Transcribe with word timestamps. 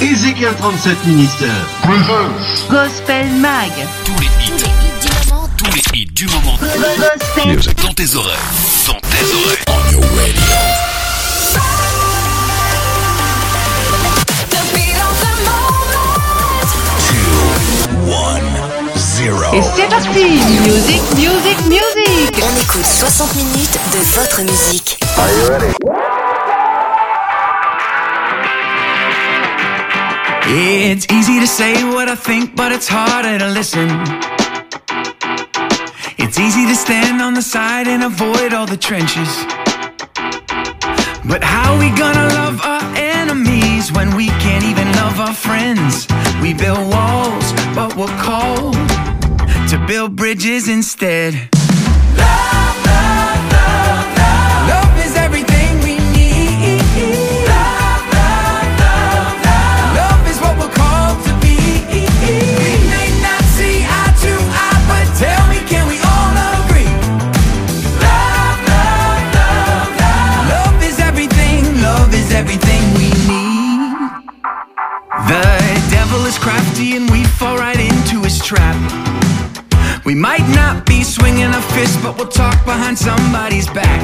Ezekiel 0.00 0.54
37 0.54 1.06
Minister. 1.06 1.50
Gospel 2.70 3.26
Mag. 3.40 3.72
Tous 4.04 4.12
les 4.20 4.26
hits. 4.44 4.64
Tous 5.56 5.64
les 5.74 5.82
hits 6.00 6.06
du 6.12 6.26
moment. 6.26 6.56
Gospel. 6.60 7.56
Music 7.56 7.82
dans 7.82 7.92
tes 7.92 8.14
oreilles. 8.14 8.36
Dans 8.86 9.00
tes 9.00 9.24
oreilles. 9.34 9.64
On 9.66 9.92
your 9.92 10.02
radio. 10.16 10.42
Two, 17.08 18.08
one, 18.08 18.48
zero. 18.96 19.52
Et 19.52 19.62
c'est 19.74 19.88
parti 19.88 20.08
Music, 20.08 21.02
music, 21.16 21.58
music 21.66 22.44
On 22.44 22.60
écoute 22.60 22.86
60 22.86 23.34
minutes 23.34 23.78
de 23.92 23.98
votre 24.20 24.42
musique. 24.42 24.98
It's 30.50 31.06
easy 31.12 31.40
to 31.40 31.46
say 31.46 31.84
what 31.84 32.08
I 32.08 32.14
think, 32.14 32.56
but 32.56 32.72
it's 32.72 32.88
harder 32.88 33.38
to 33.38 33.48
listen. 33.48 33.90
It's 36.16 36.38
easy 36.38 36.64
to 36.66 36.74
stand 36.74 37.20
on 37.20 37.34
the 37.34 37.42
side 37.42 37.86
and 37.86 38.02
avoid 38.02 38.54
all 38.54 38.64
the 38.64 38.78
trenches. 38.78 39.28
But 41.28 41.44
how 41.44 41.78
we 41.78 41.90
gonna 41.90 42.28
love 42.40 42.62
our 42.64 42.82
enemies 42.96 43.92
when 43.92 44.16
we 44.16 44.28
can't 44.40 44.64
even 44.64 44.90
love 44.92 45.20
our 45.20 45.34
friends? 45.34 46.08
We 46.40 46.54
build 46.54 46.88
walls, 46.88 47.52
but 47.74 47.94
we're 47.94 48.18
called 48.18 48.74
to 49.68 49.84
build 49.86 50.16
bridges 50.16 50.66
instead. 50.66 51.34
Love, 52.16 52.57
trap. 78.48 78.80
We 80.06 80.14
might 80.14 80.48
not 80.56 80.86
be 80.86 81.04
swinging 81.04 81.52
a 81.52 81.60
fist, 81.76 82.02
but 82.02 82.16
we'll 82.16 82.32
talk 82.32 82.56
behind 82.64 82.96
somebody's 82.96 83.68
back. 83.68 84.00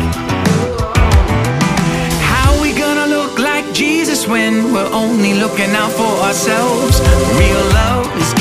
How 2.20 2.60
we 2.60 2.76
gonna 2.76 3.06
look 3.06 3.38
like 3.38 3.64
Jesus 3.72 4.28
when 4.28 4.70
we're 4.74 4.92
only 4.92 5.32
looking 5.32 5.70
out 5.70 5.92
for 5.92 6.12
ourselves? 6.28 7.00
Real 7.40 7.64
love 7.80 8.04
is 8.20 8.33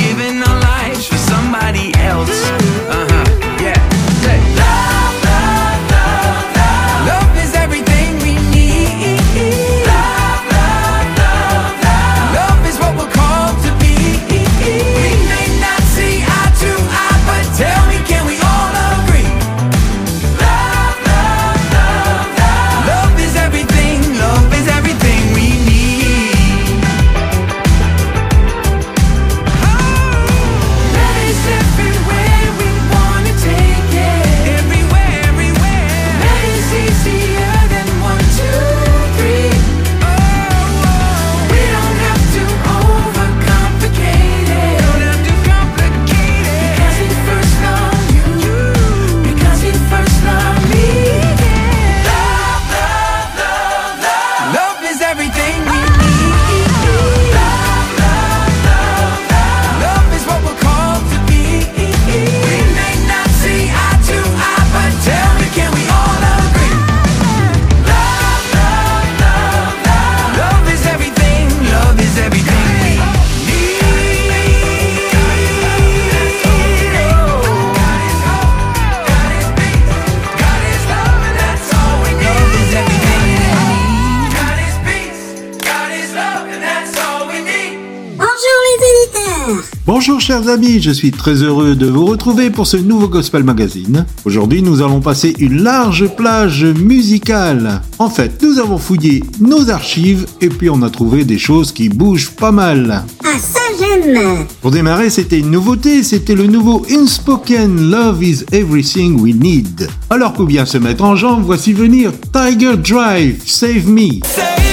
chers 90.34 90.50
amis, 90.50 90.82
je 90.82 90.90
suis 90.90 91.12
très 91.12 91.44
heureux 91.44 91.76
de 91.76 91.86
vous 91.86 92.08
retrouver 92.08 92.50
pour 92.50 92.66
ce 92.66 92.76
nouveau 92.76 93.08
Gospel 93.08 93.44
Magazine. 93.44 94.04
Aujourd'hui 94.26 94.64
nous 94.64 94.82
allons 94.82 95.00
passer 95.00 95.36
une 95.38 95.62
large 95.62 96.08
plage 96.16 96.66
musicale. 96.66 97.84
En 98.00 98.10
fait, 98.10 98.42
nous 98.42 98.58
avons 98.58 98.80
fouillé 98.80 99.24
nos 99.40 99.70
archives 99.70 100.26
et 100.42 100.50
puis 100.50 100.72
on 100.72 100.82
a 100.82 100.90
trouvé 100.90 101.24
des 101.24 101.38
choses 101.38 101.72
qui 101.72 101.88
bougent 101.88 102.32
pas 102.32 102.52
mal. 102.52 103.04
Ah 103.24 103.38
ça 103.38 103.60
j'aime 103.80 104.48
Pour 104.60 104.72
démarrer, 104.72 105.12
c'était 105.12 105.38
une 105.38 105.52
nouveauté, 105.52 106.02
c'était 106.02 106.34
le 106.34 106.48
nouveau 106.48 106.84
Inspoken 106.90 107.92
Love 107.92 108.24
is 108.24 108.44
Everything 108.52 109.22
We 109.22 109.36
Need. 109.36 109.88
Alors 110.10 110.34
pour 110.34 110.46
bien 110.46 110.66
se 110.66 110.80
mettre 110.80 111.04
en 111.04 111.16
jambe, 111.16 111.44
voici 111.46 111.74
venir 111.74 112.12
Tiger 112.34 112.76
Drive, 112.78 113.44
Save 113.46 113.88
Me. 113.88 114.20
Save 114.24 114.64
me, 114.64 114.73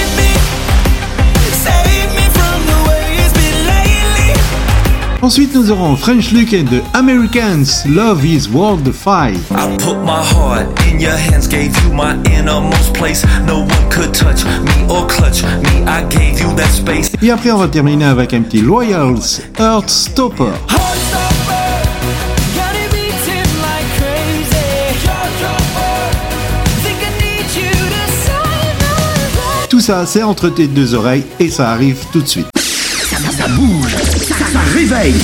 Ensuite, 5.23 5.53
nous 5.53 5.69
aurons 5.69 5.95
French 5.95 6.31
Luke 6.31 6.51
and 6.51 6.65
the 6.65 6.81
Americans, 6.95 7.85
Love 7.87 8.25
is 8.25 8.49
World 8.49 8.91
Fight. 8.91 9.37
I 9.51 9.77
put 9.77 9.97
my 10.03 10.19
heart 10.19 10.67
in 10.87 10.99
your 10.99 11.15
hands, 11.15 11.47
gave 11.47 11.77
you 11.83 11.93
my 11.93 12.15
innermost 12.25 12.95
place. 12.95 13.23
No 13.45 13.59
one 13.59 13.89
could 13.91 14.15
touch 14.15 14.43
me 14.43 14.89
or 14.89 15.05
clutch 15.05 15.43
me. 15.43 15.83
I 15.85 16.03
gave 16.09 16.39
you 16.41 16.55
that 16.55 16.71
space. 16.71 17.11
Et 17.21 17.29
après, 17.29 17.51
on 17.51 17.57
va 17.59 17.67
terminer 17.67 18.05
avec 18.05 18.33
un 18.33 18.41
petit 18.41 18.65
Royals 18.65 19.41
Earth 19.59 19.91
Stopper. 19.91 20.53
Heartstopper, 20.67 21.85
life. 22.55 22.81
Tout 29.69 29.79
ça, 29.79 30.05
c'est 30.07 30.23
entre 30.23 30.49
tes 30.49 30.67
deux 30.67 30.95
oreilles 30.95 31.25
et 31.39 31.49
ça 31.49 31.69
arrive 31.69 32.05
tout 32.11 32.21
de 32.21 32.27
suite. 32.27 32.50
Ça 34.51 34.59
réveille. 34.73 35.15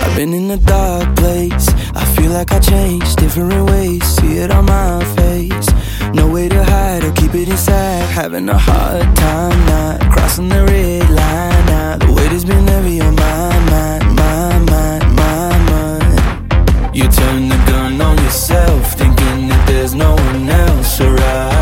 I've 0.00 0.16
been 0.16 0.32
in 0.32 0.50
a 0.50 0.56
dark 0.56 1.14
place. 1.16 1.68
I 1.94 2.04
feel 2.16 2.30
like 2.30 2.52
I 2.52 2.58
changed 2.58 3.18
different 3.18 3.68
ways. 3.70 4.02
See 4.04 4.38
it 4.38 4.50
on 4.50 4.64
my 4.64 5.04
face. 5.16 5.68
No 6.14 6.26
way 6.26 6.48
to 6.48 6.64
hide 6.64 7.04
or 7.04 7.12
keep 7.12 7.34
it 7.34 7.50
inside. 7.50 8.08
Having 8.14 8.48
a 8.48 8.56
hard 8.56 9.14
time 9.14 9.66
not 9.66 10.00
crossing 10.10 10.48
the 10.48 10.64
red 10.64 11.10
line. 11.10 11.66
Now 11.66 11.96
the 11.98 12.12
weight 12.12 12.32
has 12.32 12.46
been 12.46 12.66
heavy 12.66 13.02
on 13.02 13.14
my 13.16 13.58
mind, 13.70 14.04
my 14.16 14.58
mind, 14.72 15.04
my 15.16 15.58
mind. 15.70 16.96
You 16.96 17.08
turn 17.08 17.50
the 17.50 17.60
gun 17.66 18.00
on 18.00 18.16
yourself, 18.24 18.94
thinking 18.94 19.48
that 19.48 19.66
there's 19.66 19.94
no 19.94 20.14
one 20.14 20.48
else 20.48 20.98
around. 21.00 21.59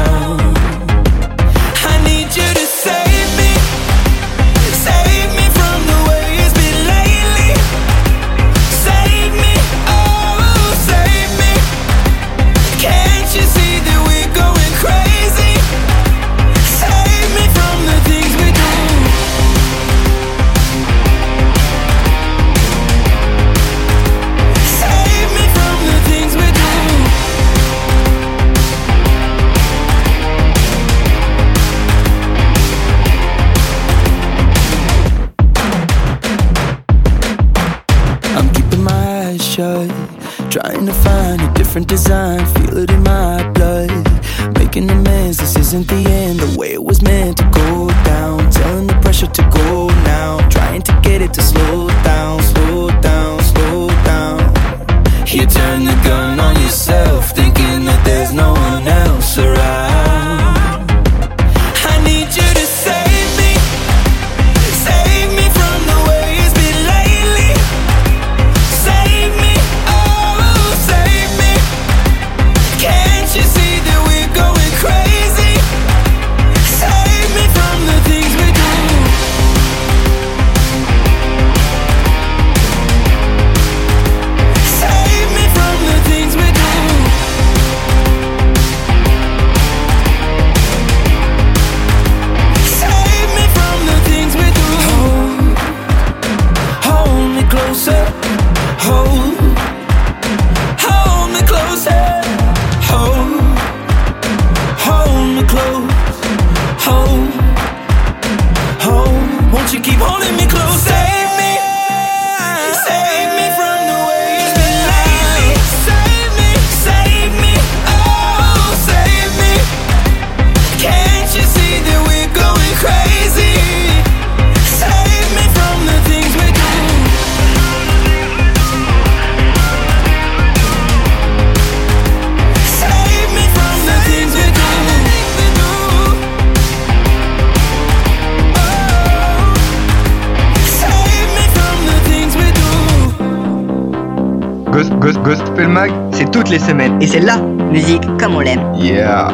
Toutes 146.58 146.68
semaines. 146.68 147.00
Et 147.00 147.06
c'est 147.06 147.20
la 147.20 147.38
musique 147.38 148.02
comme 148.18 148.36
on 148.36 148.40
l'aime. 148.40 148.60
Yeah. 148.76 149.28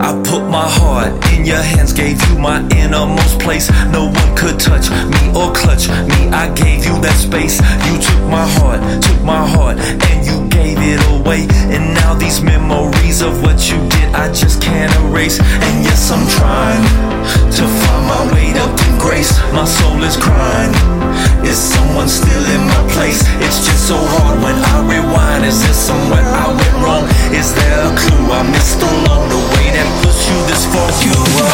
I 0.00 0.12
put 0.22 0.42
my 0.50 0.68
heart 0.68 1.12
in 1.32 1.46
your 1.46 1.62
hands, 1.62 1.92
gave 1.94 2.20
you 2.28 2.38
my 2.38 2.60
innermost 2.76 3.38
place. 3.38 3.70
No 3.90 4.06
one 4.06 4.34
could 4.34 4.58
touch 4.58 4.90
me 4.90 5.32
or 5.34 5.52
clutch 5.52 5.88
me. 5.88 6.28
I 6.32 6.48
gave 6.54 6.84
you 6.84 7.00
that 7.00 7.16
space. 7.16 7.60
You 7.86 7.98
took 7.98 8.20
my 8.28 8.46
heart, 8.58 8.80
took 9.00 9.22
my 9.22 9.46
heart, 9.46 9.63
My 19.54 19.64
soul 19.64 20.02
is 20.02 20.16
crying. 20.16 20.74
Is 21.46 21.56
someone 21.56 22.08
still 22.08 22.44
in 22.50 22.66
my 22.66 22.82
place? 22.90 23.22
It's 23.38 23.62
just 23.62 23.86
so 23.86 23.94
hard 23.94 24.42
when 24.42 24.58
I 24.58 24.82
rewind. 24.82 25.46
Is 25.46 25.62
there 25.62 25.72
somewhere 25.72 26.26
I 26.26 26.50
went 26.50 26.74
wrong? 26.82 27.06
Is 27.30 27.54
there 27.54 27.86
a 27.86 27.94
clue 27.94 28.34
I 28.34 28.42
missed 28.50 28.82
along 28.82 29.30
the 29.30 29.38
way 29.54 29.70
that 29.70 29.86
pushed 30.02 30.26
you 30.26 30.38
this 30.50 30.66
far? 30.74 30.90
You 31.06 31.14
were 31.38 31.53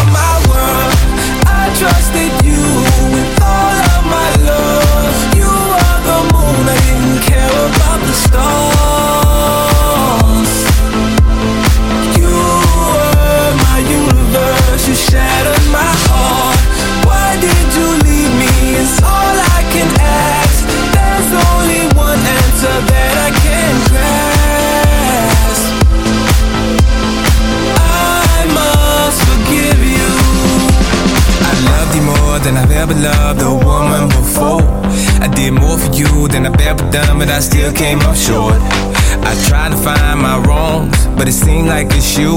you. 42.20 42.36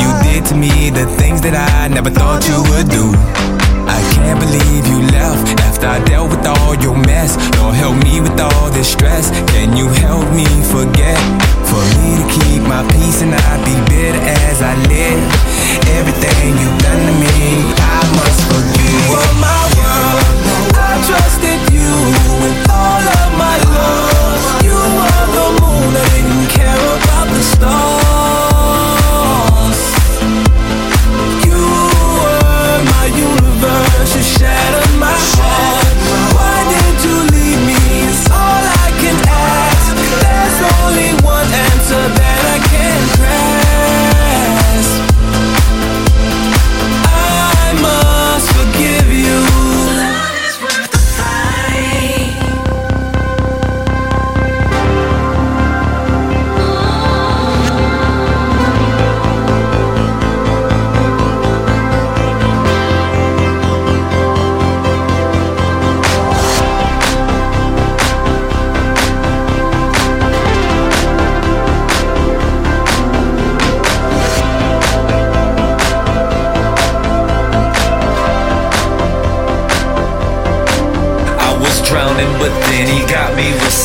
You 0.00 0.10
did 0.24 0.44
to 0.46 0.54
me 0.54 0.90
the 0.90 1.06
things 1.18 1.40
that 1.42 1.54
I 1.54 1.88
never 1.88 2.10
thought 2.10 2.48
you 2.48 2.62
would 2.72 2.88
do. 2.88 3.13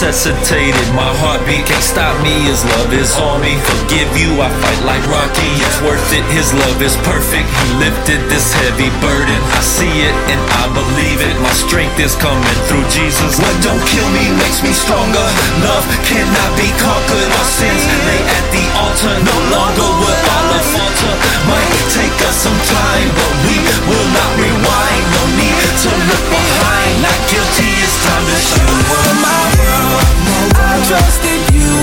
Resuscitated. 0.10 0.90
My 0.98 1.06
heartbeat 1.22 1.70
can't 1.70 1.86
stop 1.86 2.18
me. 2.26 2.34
His 2.50 2.66
love 2.74 2.90
is 2.98 3.14
on 3.22 3.46
me. 3.46 3.54
Forgive 3.62 4.10
you, 4.18 4.42
I 4.42 4.50
fight 4.50 4.82
like 4.82 5.06
Rocky. 5.06 5.54
It's 5.62 5.78
worth 5.86 6.02
it. 6.10 6.26
His 6.34 6.50
love 6.50 6.82
is 6.82 6.98
perfect. 7.06 7.46
He 7.46 7.68
lifted 7.78 8.18
this 8.26 8.50
heavy 8.58 8.90
burden. 9.06 9.38
I 9.54 9.62
see 9.62 10.02
it 10.02 10.16
and 10.34 10.42
I 10.58 10.66
believe 10.74 11.22
it. 11.22 11.38
My 11.46 11.54
strength 11.54 12.02
is 12.02 12.18
coming 12.18 12.58
through 12.66 12.90
Jesus. 12.90 13.38
What 13.38 13.54
don't 13.62 13.82
kill 13.86 14.10
me 14.18 14.34
makes 14.42 14.66
me 14.66 14.74
stronger. 14.74 15.26
Love 15.62 15.86
cannot 16.10 16.52
be 16.58 16.70
conquered. 16.82 17.30
Our 17.30 17.50
sins 17.54 17.84
lay 18.10 18.22
at 18.34 18.46
the 18.50 18.66
altar. 18.82 19.14
No 19.14 19.38
longer 19.54 19.90
will 19.94 20.20
Allah 20.42 20.62
falter. 20.74 21.14
Might 21.46 21.70
take 21.94 22.18
us 22.26 22.50
some 22.50 22.62
time, 22.66 23.08
but 23.14 23.34
we 23.46 23.56
will 23.86 24.10
not 24.18 24.32
rewind. 24.42 25.06
No 25.14 25.24
need 25.38 25.62
to 25.86 25.92
look 25.94 26.26
behind. 26.34 26.94
Not 27.06 27.20
guilty. 27.30 27.70
It's 27.78 27.98
time 28.10 28.26
to 28.26 28.38
shoot. 28.42 28.82
were 28.90 29.14
my 29.22 29.42
world. 29.62 30.09
I 30.56 30.82
trusted 30.88 31.42
you 31.54 31.74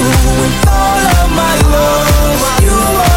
with 0.40 0.56
all 0.68 1.04
of 1.22 1.28
my 1.34 1.54
love. 1.70 2.62
You 2.62 3.15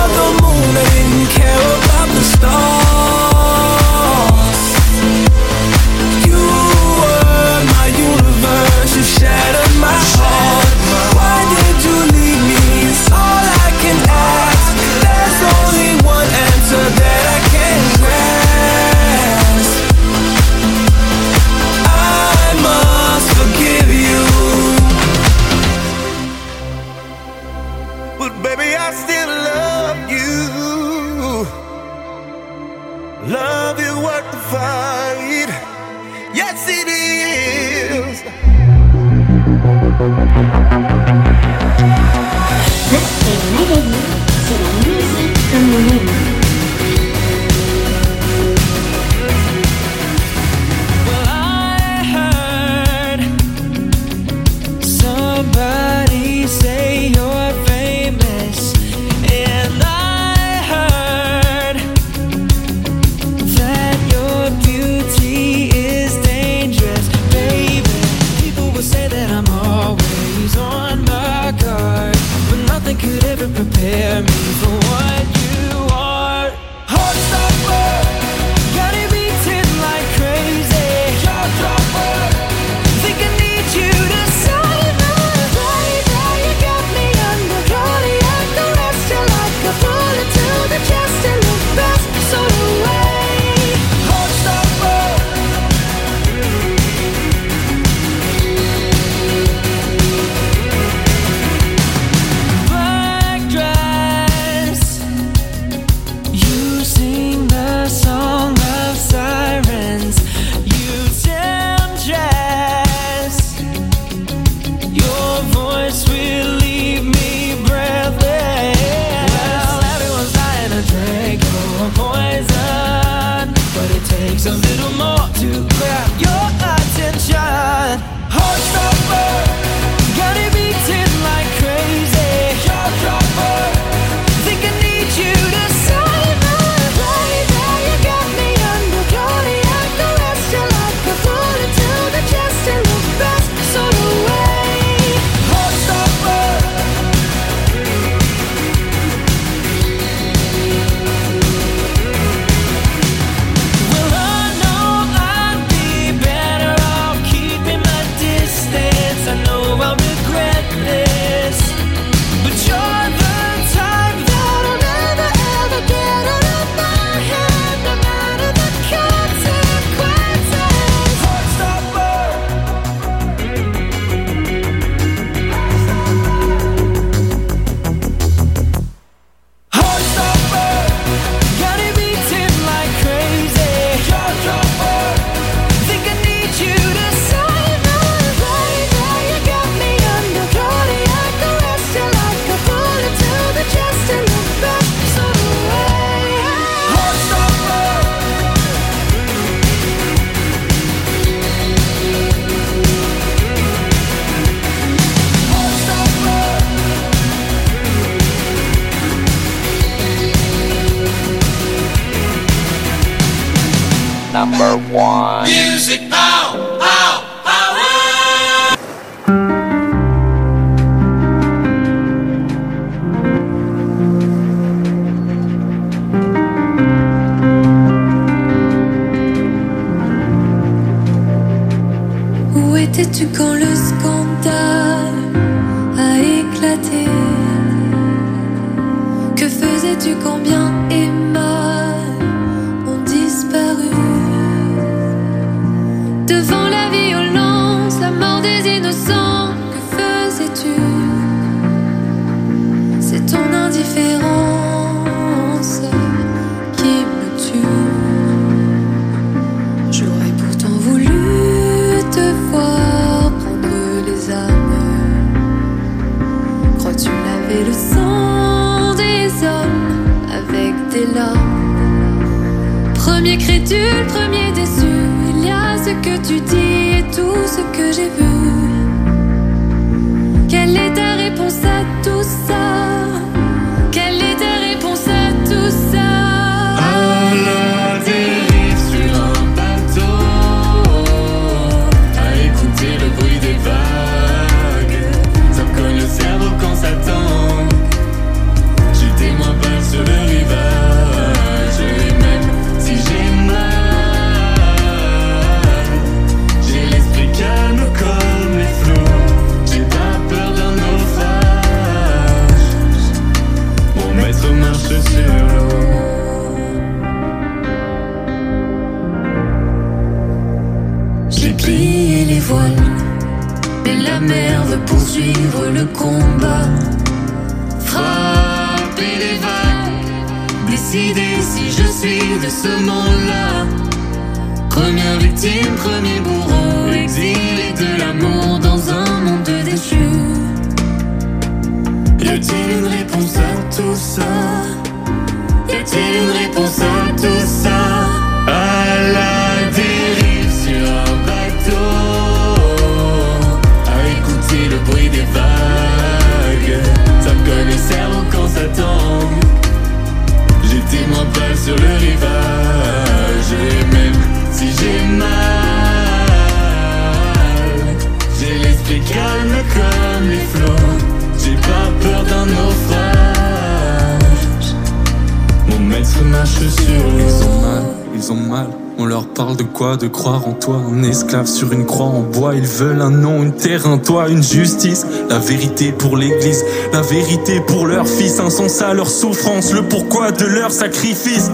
toi, 380.60 380.82
un 380.92 381.04
esclave 381.04 381.48
sur 381.48 381.72
une 381.72 381.86
croix 381.86 382.08
en 382.08 382.22
bois. 382.22 382.54
Ils 382.56 382.68
veulent 382.68 383.02
un 383.02 383.10
nom, 383.10 383.44
une 383.44 383.54
terre, 383.54 383.88
un 383.88 383.98
toit, 383.98 384.30
une 384.30 384.44
justice. 384.44 385.06
La 385.30 385.40
vérité 385.40 385.92
pour 385.92 386.18
l'église, 386.18 386.64
la 386.94 387.02
vérité 387.02 387.62
pour 387.62 387.86
leur 387.86 388.08
fils. 388.08 388.40
Un 388.40 388.50
sens 388.50 388.82
à 388.82 388.94
leur 388.94 389.10
souffrance, 389.10 389.74
le 389.74 389.84
pourquoi 389.84 390.32
de 390.32 390.46
leur 390.46 390.72
sacrifice. 390.72 391.50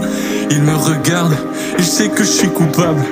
Ils 0.50 0.62
me 0.62 0.74
regardent 0.74 1.36
et 1.78 1.82
je 1.82 1.88
sais 1.88 2.08
que 2.08 2.24
je 2.24 2.30
suis 2.30 2.48
coupable. 2.48 3.02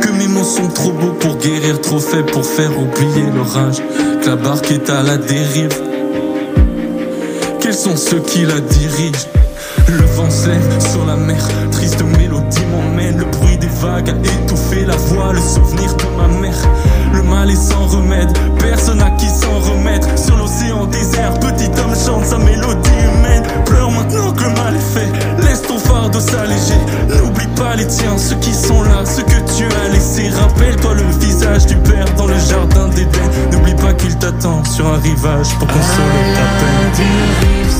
Que 0.00 0.10
mes 0.12 0.28
mots 0.28 0.44
sont 0.44 0.68
trop 0.68 0.92
beaux 0.92 1.12
pour 1.20 1.36
guérir, 1.36 1.80
trop 1.80 2.00
faibles 2.00 2.30
pour 2.30 2.44
faire 2.44 2.70
oublier 2.78 3.24
l'orage. 3.34 3.82
Que 4.22 4.26
la 4.26 4.36
barque 4.36 4.70
est 4.70 4.90
à 4.90 5.02
la 5.02 5.16
dérive. 5.16 5.72
Quels 7.60 7.74
sont 7.74 7.96
ceux 7.96 8.20
qui 8.20 8.44
la 8.44 8.60
dirigent? 8.60 9.41
Le 9.88 10.04
vent 10.16 10.30
se 10.30 10.48
lève 10.48 10.80
sur 10.80 11.04
la 11.04 11.16
mer, 11.16 11.42
triste 11.70 12.02
mélodie 12.18 12.64
m'emmène. 12.70 13.18
Le 13.18 13.24
bruit 13.24 13.58
des 13.58 13.68
vagues 13.80 14.10
a 14.10 14.12
étouffé 14.12 14.84
la 14.86 14.96
voix, 14.96 15.32
le 15.32 15.40
souvenir 15.40 15.94
de 15.96 16.04
ma 16.16 16.28
mère. 16.40 16.68
Le 17.12 17.22
mal 17.22 17.50
est 17.50 17.56
sans 17.56 17.86
remède, 17.86 18.30
personne 18.58 19.02
à 19.02 19.10
qui 19.10 19.26
s'en 19.26 19.58
remettre. 19.60 20.08
Sur 20.18 20.36
l'océan 20.36 20.86
désert, 20.86 21.38
petit 21.40 21.70
homme 21.80 21.94
chante 21.94 22.24
sa 22.24 22.38
mélodie 22.38 22.90
humaine. 22.90 23.42
Pleure 23.66 23.90
maintenant 23.90 24.32
que 24.32 24.44
le 24.44 24.50
mal 24.50 24.74
est 24.76 24.94
fait, 24.94 25.44
laisse 25.44 25.62
ton 25.62 25.78
fardeau 25.78 26.20
s'alléger. 26.20 26.80
N'oublie 27.08 27.48
pas 27.56 27.74
les 27.76 27.86
tiens, 27.86 28.16
ceux 28.16 28.36
qui 28.36 28.54
sont 28.54 28.82
là, 28.82 29.04
ceux 29.04 29.22
que 29.22 29.56
tu 29.56 29.64
as 29.64 29.88
laissés. 29.92 30.28
Rappelle-toi 30.28 30.94
le 30.94 31.24
visage 31.24 31.66
du 31.66 31.76
père 31.76 32.06
dans 32.16 32.26
le 32.26 32.38
jardin 32.38 32.88
d'Éden. 32.88 33.30
N'oublie 33.50 33.74
pas 33.74 33.92
qu'il 33.94 34.16
t'attend 34.16 34.64
sur 34.64 34.86
un 34.86 34.98
rivage 34.98 35.54
pour 35.58 35.68
consoler 35.68 36.24
ta 36.34 36.46
peine. 36.60 37.32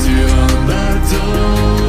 sur 0.03 0.33
un 0.33 0.67
bateau 0.67 1.82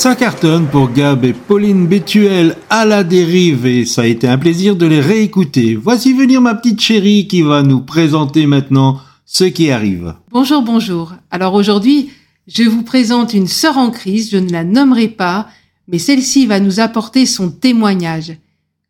Ça 0.00 0.16
cartonne 0.16 0.66
pour 0.66 0.90
Gab 0.90 1.26
et 1.26 1.34
Pauline 1.34 1.86
Bétuel 1.86 2.56
à 2.70 2.86
la 2.86 3.04
dérive 3.04 3.66
et 3.66 3.84
ça 3.84 4.00
a 4.00 4.06
été 4.06 4.26
un 4.26 4.38
plaisir 4.38 4.74
de 4.74 4.86
les 4.86 5.02
réécouter. 5.02 5.74
Voici 5.76 6.14
venir 6.14 6.40
ma 6.40 6.54
petite 6.54 6.80
chérie 6.80 7.26
qui 7.28 7.42
va 7.42 7.62
nous 7.62 7.80
présenter 7.80 8.46
maintenant 8.46 8.98
ce 9.26 9.44
qui 9.44 9.70
arrive. 9.70 10.14
Bonjour, 10.32 10.62
bonjour. 10.62 11.12
Alors 11.30 11.52
aujourd'hui, 11.52 12.08
je 12.46 12.62
vous 12.62 12.82
présente 12.82 13.34
une 13.34 13.46
sœur 13.46 13.76
en 13.76 13.90
crise, 13.90 14.30
je 14.30 14.38
ne 14.38 14.50
la 14.50 14.64
nommerai 14.64 15.08
pas, 15.08 15.48
mais 15.86 15.98
celle-ci 15.98 16.46
va 16.46 16.60
nous 16.60 16.80
apporter 16.80 17.26
son 17.26 17.50
témoignage. 17.50 18.32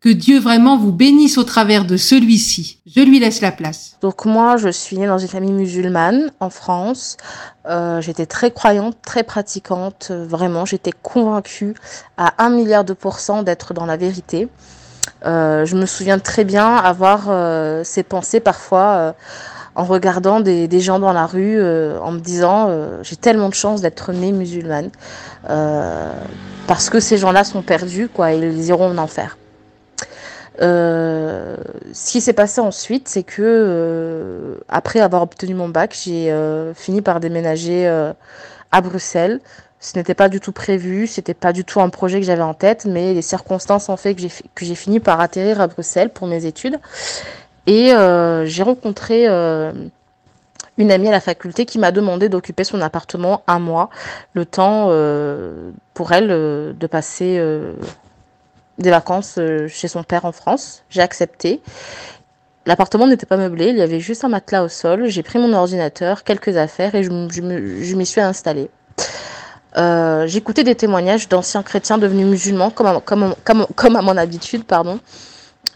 Que 0.01 0.09
Dieu 0.09 0.39
vraiment 0.39 0.79
vous 0.79 0.91
bénisse 0.91 1.37
au 1.37 1.43
travers 1.43 1.85
de 1.85 1.95
celui-ci. 1.95 2.79
Je 2.87 3.01
lui 3.01 3.19
laisse 3.19 3.39
la 3.39 3.51
place. 3.51 3.97
Donc 4.01 4.25
moi, 4.25 4.57
je 4.57 4.69
suis 4.69 4.97
née 4.97 5.05
dans 5.05 5.19
une 5.19 5.27
famille 5.27 5.51
musulmane 5.51 6.31
en 6.39 6.49
France. 6.49 7.17
Euh, 7.67 8.01
j'étais 8.01 8.25
très 8.25 8.49
croyante, 8.49 8.97
très 9.03 9.21
pratiquante. 9.21 10.07
euh, 10.09 10.25
Vraiment, 10.27 10.65
j'étais 10.65 10.91
convaincue 11.03 11.75
à 12.17 12.33
un 12.43 12.49
milliard 12.49 12.83
de 12.83 12.93
pourcents 12.93 13.43
d'être 13.43 13.75
dans 13.75 13.85
la 13.85 13.95
vérité. 13.95 14.49
Euh, 15.27 15.65
je 15.65 15.75
me 15.75 15.85
souviens 15.85 16.17
très 16.17 16.45
bien 16.45 16.77
avoir 16.77 17.27
euh, 17.29 17.83
ces 17.83 18.01
pensées 18.01 18.39
parfois 18.39 18.87
euh, 18.95 19.11
en 19.75 19.83
regardant 19.83 20.39
des, 20.39 20.67
des 20.67 20.79
gens 20.79 20.97
dans 20.97 21.13
la 21.13 21.27
rue, 21.27 21.61
en 21.61 22.11
me 22.11 22.19
disant 22.19 22.69
j'ai 23.03 23.15
tellement 23.15 23.47
de 23.47 23.53
chance 23.53 23.79
d'être 23.79 24.11
née 24.11 24.33
musulmane 24.33 24.89
parce 26.67 26.89
que 26.89 26.99
ces 26.99 27.17
gens-là 27.17 27.45
sont 27.45 27.61
perdus, 27.61 28.09
quoi, 28.09 28.33
ils 28.33 28.65
iront 28.65 28.89
en 28.89 28.97
enfer. 28.97 29.37
Euh, 30.59 31.55
ce 31.93 32.11
qui 32.11 32.21
s'est 32.21 32.33
passé 32.33 32.59
ensuite, 32.59 33.07
c'est 33.07 33.23
que 33.23 33.41
euh, 33.41 34.55
après 34.67 34.99
avoir 34.99 35.21
obtenu 35.21 35.53
mon 35.53 35.69
bac, 35.69 35.97
j'ai 36.03 36.31
euh, 36.31 36.73
fini 36.73 37.01
par 37.01 37.19
déménager 37.19 37.87
à 38.71 38.81
Bruxelles. 38.81 39.39
Ce 39.79 39.97
n'était 39.97 40.13
pas 40.13 40.29
du 40.29 40.39
tout 40.39 40.51
prévu, 40.51 41.07
c'était 41.07 41.33
pas 41.33 41.53
du 41.53 41.65
tout 41.65 41.81
un 41.81 41.89
projet 41.89 42.19
que 42.19 42.25
j'avais 42.25 42.43
en 42.43 42.53
tête, 42.53 42.85
mais 42.85 43.13
les 43.13 43.23
circonstances 43.23 43.89
ont 43.89 43.97
fait 43.97 44.13
que 44.13 44.21
j'ai 44.21 44.29
que 44.53 44.63
j'ai 44.63 44.75
fini 44.75 44.99
par 44.99 45.19
atterrir 45.19 45.59
à 45.59 45.67
Bruxelles 45.67 46.09
pour 46.09 46.27
mes 46.27 46.45
études. 46.45 46.79
Et 47.65 47.91
j'ai 48.45 48.63
rencontré 48.63 49.27
une 50.77 50.91
amie 50.91 51.07
à 51.07 51.11
la 51.11 51.19
faculté 51.19 51.65
qui 51.65 51.79
m'a 51.79 51.91
demandé 51.91 52.29
d'occuper 52.29 52.63
son 52.63 52.79
appartement 52.81 53.41
un 53.47 53.57
mois, 53.57 53.89
le 54.33 54.45
temps 54.45 54.89
pour 55.95 56.11
elle 56.11 56.27
de 56.27 56.87
passer 56.87 57.39
des 58.77 58.89
vacances 58.89 59.35
euh, 59.37 59.67
chez 59.67 59.87
son 59.87 60.03
père 60.03 60.25
en 60.25 60.31
France. 60.31 60.83
J'ai 60.89 61.01
accepté. 61.01 61.61
L'appartement 62.65 63.07
n'était 63.07 63.25
pas 63.25 63.37
meublé, 63.37 63.67
il 63.69 63.77
y 63.77 63.81
avait 63.81 63.99
juste 63.99 64.23
un 64.23 64.29
matelas 64.29 64.63
au 64.63 64.67
sol. 64.67 65.07
J'ai 65.07 65.23
pris 65.23 65.39
mon 65.39 65.51
ordinateur, 65.53 66.23
quelques 66.23 66.57
affaires 66.57 66.93
et 66.93 67.03
je, 67.03 67.09
m'y 67.95 68.05
suis 68.05 68.21
installée. 68.21 68.69
Euh, 69.77 70.27
J'écoutais 70.27 70.63
des 70.63 70.75
témoignages 70.75 71.27
d'anciens 71.27 71.63
chrétiens 71.63 71.97
devenus 71.97 72.27
musulmans, 72.27 72.69
comme 72.69 73.95
à 73.95 74.01
mon 74.01 74.17
habitude, 74.17 74.63
pardon. 74.63 74.99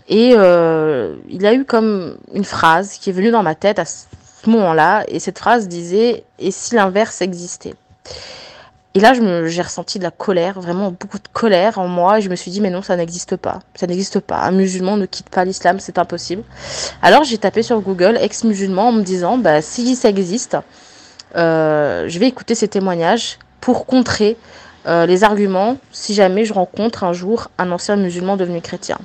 Et 0.07 0.33
euh, 0.35 1.15
il 1.29 1.41
y 1.41 1.47
a 1.47 1.53
eu 1.53 1.65
comme 1.65 2.17
une 2.33 2.45
phrase 2.45 2.97
qui 2.99 3.09
est 3.09 3.13
venue 3.13 3.31
dans 3.31 3.41
ma 3.41 3.55
tête 3.55 3.79
à 3.79 3.85
ce 3.85 4.05
moment-là, 4.45 5.03
et 5.07 5.19
cette 5.19 5.39
phrase 5.39 5.67
disait 5.67 6.23
Et 6.37 6.51
si 6.51 6.75
l'inverse 6.75 7.21
existait? 7.21 7.73
Et 8.95 9.01
là, 9.01 9.13
j'ai 9.13 9.61
ressenti 9.61 9.99
de 9.99 10.03
la 10.03 10.11
colère, 10.11 10.61
vraiment 10.61 10.89
beaucoup 10.89 11.17
de 11.17 11.27
colère 11.33 11.79
en 11.79 11.87
moi, 11.89 12.19
et 12.19 12.21
je 12.21 12.29
me 12.29 12.35
suis 12.37 12.49
dit 12.49 12.61
Mais 12.61 12.69
non, 12.69 12.81
ça 12.81 12.95
n'existe 12.95 13.35
pas. 13.35 13.59
Ça 13.75 13.87
n'existe 13.87 14.21
pas. 14.21 14.37
Un 14.37 14.51
musulman 14.51 14.95
ne 14.95 15.05
quitte 15.05 15.29
pas 15.29 15.43
l'islam, 15.43 15.81
c'est 15.81 15.97
impossible. 15.97 16.43
Alors 17.01 17.25
j'ai 17.25 17.37
tapé 17.37 17.61
sur 17.61 17.81
Google 17.81 18.17
ex-musulman 18.21 18.87
en 18.87 18.91
me 18.93 19.03
disant 19.03 19.37
Bah, 19.37 19.61
si 19.61 19.97
ça 19.97 20.07
existe, 20.07 20.57
euh, 21.35 22.05
je 22.07 22.19
vais 22.19 22.27
écouter 22.27 22.55
ces 22.55 22.69
témoignages 22.69 23.37
pour 23.59 23.85
contrer 23.85 24.37
euh, 24.87 25.05
les 25.05 25.25
arguments 25.25 25.77
si 25.91 26.13
jamais 26.13 26.45
je 26.45 26.53
rencontre 26.53 27.03
un 27.03 27.11
jour 27.11 27.49
un 27.57 27.71
ancien 27.71 27.97
musulman 27.97 28.37
devenu 28.37 28.61
chrétien. 28.61 28.97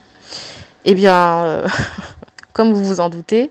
Eh 0.85 0.95
bien, 0.95 1.45
euh, 1.45 1.67
comme 2.53 2.73
vous 2.73 2.85
vous 2.85 3.01
en 3.01 3.09
doutez, 3.09 3.51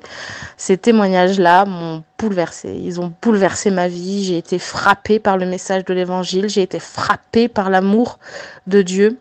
ces 0.58 0.78
témoignages-là 0.78 1.66
m'ont 1.66 2.04
bouleversée. 2.18 2.74
Ils 2.74 3.00
ont 3.00 3.14
bouleversé 3.22 3.72
ma 3.72 3.88
vie. 3.88 4.24
J'ai 4.26 4.38
été 4.38 4.60
frappée 4.60 5.20
par 5.20 5.38
le 5.38 5.46
message 5.46 5.86
de 5.86 5.94
l'évangile. 5.94 6.50
J'ai 6.50 6.62
été 6.62 6.80
frappée 6.80 7.48
par 7.48 7.70
l'amour 7.70 8.20
de 8.68 8.82
Dieu, 8.82 9.20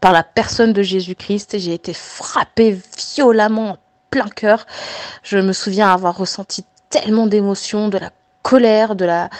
par 0.00 0.12
la 0.12 0.22
personne 0.22 0.72
de 0.72 0.82
Jésus-Christ. 0.82 1.58
J'ai 1.58 1.74
été 1.74 1.94
frappée 1.94 2.78
violemment 3.16 3.70
en 3.70 3.78
plein 4.10 4.28
cœur. 4.28 4.66
Je 5.22 5.38
me 5.38 5.52
souviens 5.52 5.92
avoir 5.92 6.16
ressenti 6.16 6.64
tellement 6.90 7.26
d'émotions, 7.26 7.88
de 7.88 7.98
la 7.98 8.10
colère, 8.42 8.96
de 8.96 9.04
la, 9.04 9.30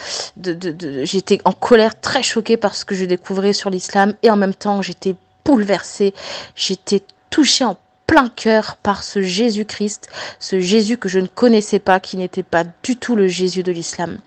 j'étais 1.04 1.40
en 1.44 1.52
colère, 1.52 2.00
très 2.00 2.22
choquée 2.22 2.56
par 2.56 2.74
ce 2.74 2.84
que 2.84 2.94
je 2.94 3.04
découvrais 3.04 3.52
sur 3.52 3.68
l'islam, 3.68 4.14
et 4.22 4.30
en 4.30 4.36
même 4.36 4.54
temps, 4.54 4.80
j'étais 4.80 5.16
bouleversée, 5.44 6.14
j'étais 6.54 7.02
touchée 7.28 7.64
en 7.64 7.76
plein 8.12 8.28
cœur 8.28 8.76
par 8.82 9.04
ce 9.04 9.22
Jésus-Christ, 9.22 10.10
ce 10.38 10.60
Jésus 10.60 10.98
que 10.98 11.08
je 11.08 11.18
ne 11.18 11.26
connaissais 11.26 11.78
pas, 11.78 11.98
qui 11.98 12.18
n'était 12.18 12.42
pas 12.42 12.64
du 12.82 12.98
tout 12.98 13.16
le 13.16 13.26
Jésus 13.26 13.62
de 13.62 13.72
l'islam. 13.72 14.18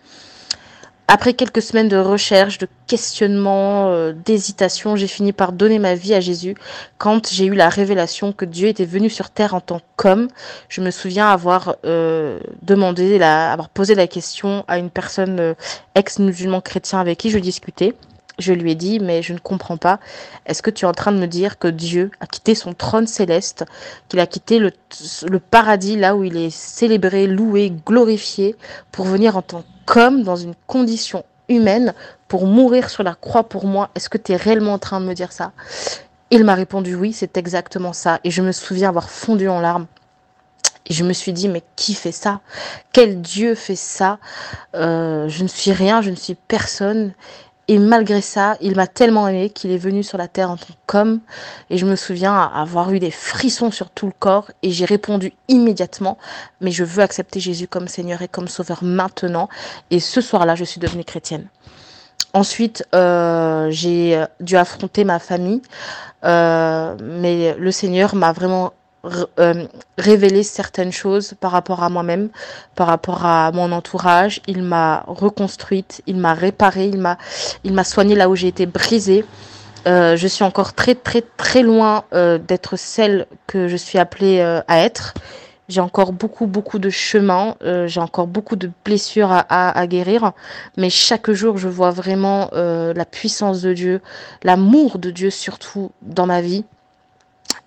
Après 1.08 1.36
quelques 1.36 1.62
semaines 1.62 1.88
de 1.88 1.98
recherche, 1.98 2.58
de 2.58 2.68
questionnement, 2.88 3.92
euh, 3.92 4.12
d'hésitation, 4.12 4.96
j'ai 4.96 5.06
fini 5.06 5.34
par 5.34 5.52
donner 5.52 5.78
ma 5.78 5.94
vie 5.94 6.16
à 6.16 6.20
Jésus 6.20 6.56
quand 6.98 7.32
j'ai 7.32 7.46
eu 7.46 7.54
la 7.54 7.70
révélation 7.70 8.34
que 8.34 8.46
Dieu 8.46 8.70
était 8.70 8.86
venu 8.86 9.08
sur 9.08 9.30
terre 9.30 9.54
en 9.54 9.62
tant 9.62 9.82
qu'homme. 9.98 10.30
Je 10.68 10.82
me 10.82 10.90
souviens 10.90 11.30
avoir 11.30 11.76
euh, 11.86 12.40
demandé, 12.64 13.22
avoir 13.22 13.70
posé 13.70 13.94
la 13.94 14.08
question 14.08 14.66
à 14.68 14.80
une 14.80 14.90
personne 14.90 15.40
euh, 15.40 15.54
ex-musulman 15.94 16.60
chrétien 16.60 17.00
avec 17.00 17.20
qui 17.20 17.30
je 17.30 17.38
discutais. 17.38 17.94
Je 18.38 18.54
lui 18.54 18.72
ai 18.72 18.76
dit, 18.76 19.00
mais 19.00 19.22
je 19.22 19.34
ne 19.34 19.40
comprends 19.40 19.78
pas. 19.78 20.00
Est-ce 20.46 20.62
que 20.62 20.70
tu 20.70 20.86
es 20.86 20.88
en 20.88 20.94
train 20.94 21.12
de 21.12 21.18
me 21.18 21.28
dire 21.28 21.58
que 21.58 21.68
Dieu 21.68 22.12
a 22.20 22.28
quitté 22.28 22.54
son 22.54 22.74
trône 22.74 23.08
céleste, 23.08 23.66
qu'il 24.10 24.20
a 24.20 24.28
quitté 24.28 24.60
le, 24.60 24.72
paradis, 25.40 25.96
là 25.96 26.16
où 26.16 26.24
il 26.24 26.36
est 26.38 26.50
célébré, 26.50 27.28
loué, 27.28 27.74
glorifié, 27.86 28.56
pour 28.92 29.06
venir 29.06 29.38
en 29.38 29.42
tant 29.42 29.64
qu'homme 29.86 30.24
dans 30.24 30.36
une 30.36 30.56
condition 30.68 31.24
humaine, 31.48 31.94
pour 32.28 32.46
mourir 32.46 32.90
sur 32.90 33.04
la 33.04 33.16
croix 33.16 33.48
pour 33.48 33.66
moi? 33.66 33.90
Est-ce 33.96 34.10
que 34.10 34.18
tu 34.18 34.34
es 34.34 34.36
réellement 34.36 34.74
en 34.74 34.80
train 34.80 35.00
de 35.00 35.06
me 35.06 35.14
dire 35.14 35.32
ça? 35.32 35.54
Il 36.32 36.44
m'a 36.44 36.56
répondu 36.56 36.96
oui, 36.96 37.14
c'est 37.14 37.38
exactement 37.38 37.94
ça. 37.94 38.20
Et 38.24 38.32
je 38.32 38.42
me 38.42 38.52
souviens 38.52 38.90
avoir 38.90 39.10
fondu 39.10 39.48
en 39.48 39.62
larmes. 39.62 39.86
Et 40.88 40.94
je 40.94 41.04
me 41.04 41.14
suis 41.14 41.34
dit, 41.34 41.48
mais 41.48 41.64
qui 41.76 41.94
fait 41.94 42.12
ça? 42.12 42.42
Quel 42.92 43.22
Dieu 43.22 43.56
fait 43.56 43.76
ça? 43.76 44.20
Euh, 44.76 45.28
Je 45.30 45.44
ne 45.44 45.48
suis 45.48 45.72
rien, 45.72 46.02
je 46.02 46.10
ne 46.10 46.16
suis 46.16 46.36
personne. 46.36 47.14
Et 47.68 47.80
malgré 47.80 48.22
ça, 48.22 48.58
il 48.62 48.76
m'a 48.76 48.86
tellement 48.86 49.28
aimé 49.28 49.50
qu'il 49.50 49.72
est 49.72 49.78
venu 49.78 50.04
sur 50.04 50.18
la 50.18 50.28
terre 50.28 50.52
en 50.52 50.58
tant 50.58 50.74
qu'homme. 50.86 51.20
Et 51.70 51.78
je 51.78 51.86
me 51.86 51.96
souviens 51.96 52.36
avoir 52.36 52.92
eu 52.92 53.00
des 53.00 53.10
frissons 53.10 53.72
sur 53.72 53.90
tout 53.90 54.06
le 54.06 54.14
corps. 54.18 54.52
Et 54.62 54.72
j'ai 54.72 54.86
répondu 54.86 55.34
immédiatement, 55.48 56.18
mais 56.62 56.72
je 56.72 56.84
veux 56.84 57.02
accepter 57.02 57.40
Jésus 57.40 57.68
comme 57.68 57.88
Seigneur 57.88 58.22
et 58.22 58.28
comme 58.28 58.48
Sauveur 58.48 58.84
maintenant. 58.84 59.50
Et 59.90 60.00
ce 60.00 60.22
soir-là, 60.22 60.54
je 60.56 60.64
suis 60.64 60.80
devenue 60.80 61.04
chrétienne. 61.04 61.48
Ensuite, 62.34 62.86
euh, 62.94 63.72
j'ai 63.72 64.24
dû 64.42 64.58
affronter 64.58 65.04
ma 65.04 65.20
famille. 65.20 65.62
Euh, 66.24 66.96
mais 67.02 67.56
le 67.58 67.72
Seigneur 67.72 68.16
m'a 68.16 68.32
vraiment 68.32 68.74
euh, 69.40 69.66
révéler 69.98 70.44
certaines 70.44 70.92
choses 70.92 71.34
par 71.40 71.52
rapport 71.52 71.84
à 71.84 71.90
moi-même, 71.90 72.30
par 72.76 72.88
rapport 72.88 73.26
à 73.26 73.52
mon 73.52 73.72
entourage. 73.72 74.42
Il 74.48 74.64
m'a 74.64 75.04
reconstruite, 75.08 76.02
il 76.08 76.18
m'a 76.18 76.34
réparée, 76.34 76.88
il 76.88 77.00
m'a, 77.00 77.18
il 77.64 77.74
m'a 77.74 77.84
soignée 77.84 78.16
là 78.16 78.30
où 78.30 78.36
j'ai 78.36 78.48
été 78.48 78.66
brisée. 78.66 79.26
Euh, 79.88 80.16
je 80.16 80.28
suis 80.28 80.44
encore 80.44 80.74
très 80.74 80.96
très 80.96 81.22
très 81.22 81.62
loin 81.62 82.06
euh, 82.14 82.40
d'être 82.40 82.76
celle 82.76 83.28
que 83.46 83.68
je 83.68 83.78
suis 83.78 84.00
appelée 84.00 84.40
euh, 84.40 84.62
à 84.68 84.80
être. 84.80 85.14
J'ai 85.70 85.82
encore 85.82 86.12
beaucoup 86.12 86.46
beaucoup 86.46 86.78
de 86.78 86.92
chemin, 86.92 87.56
j'ai 87.88 88.00
encore 88.00 88.28
beaucoup 88.28 88.56
de 88.56 88.70
blessures 88.86 89.32
à, 89.32 89.88
guérir, 89.88 90.34
mais 90.78 90.92
chaque 90.92 91.32
jour 91.32 91.58
je 91.58 91.68
vois 91.68 91.90
vraiment 91.90 92.52
la 92.54 93.04
puissance 93.04 93.64
de 93.64 93.74
Dieu, 93.74 94.00
l'amour 94.44 95.00
de 95.00 95.10
Dieu 95.10 95.32
surtout 95.32 95.90
dans 96.04 96.28
ma 96.28 96.42
vie. 96.42 96.66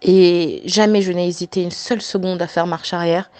Et 0.02 0.62
jamais 0.64 1.02
je 1.02 1.12
n'ai 1.12 1.26
hésité 1.26 1.62
une 1.62 1.70
seule 1.70 2.02
seconde 2.02 2.40
à 2.40 2.46
faire 2.46 2.66
marche 2.66 2.92
arrière. 2.92 3.30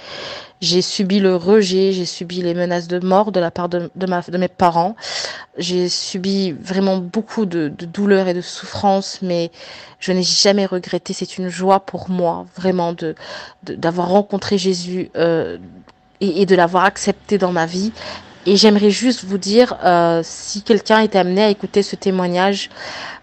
J'ai 0.61 0.83
subi 0.83 1.21
le 1.21 1.37
rejet, 1.37 1.93
j'ai 1.93 2.05
subi 2.05 2.43
les 2.43 2.53
menaces 2.53 2.89
de 2.89 2.99
mort 2.99 3.31
de 3.31 3.39
la 3.39 3.53
part 3.53 3.69
de, 3.69 3.91
de, 3.95 4.39
mes 4.39 4.49
parents. 4.49 4.97
J'ai 5.57 5.89
subi 5.89 6.51
vraiment 6.51 6.97
beaucoup 6.97 7.47
de, 7.47 7.69
de 7.69 7.87
douleurs 7.87 8.27
et 8.27 8.35
de 8.35 8.41
souffrances, 8.41 9.21
mais 9.23 9.53
je 10.01 10.11
n'ai 10.11 10.25
jamais 10.25 10.67
regretté. 10.67 11.13
C'est 11.13 11.39
une 11.39 11.49
joie 11.49 11.79
pour 11.81 12.11
moi, 12.11 12.45
vraiment, 12.57 12.93
de 12.93 13.15
d'avoir 13.63 14.09
rencontré 14.09 14.59
Jésus 14.59 15.11
euh, 15.17 15.59
et 16.21 16.45
de 16.45 16.57
l'avoir 16.57 16.85
accepté 16.85 17.39
dans 17.39 17.53
ma 17.53 17.67
vie. 17.67 17.93
Et 18.49 18.57
j'aimerais 18.57 18.91
juste 18.91 19.25
vous 19.25 19.37
dire, 19.37 19.77
euh, 19.85 20.23
si 20.25 20.63
quelqu'un 20.63 21.01
est 21.01 21.17
amené 21.17 21.43
à 21.43 21.51
écouter 21.51 21.83
ce 21.83 21.97
témoignage, 21.97 22.71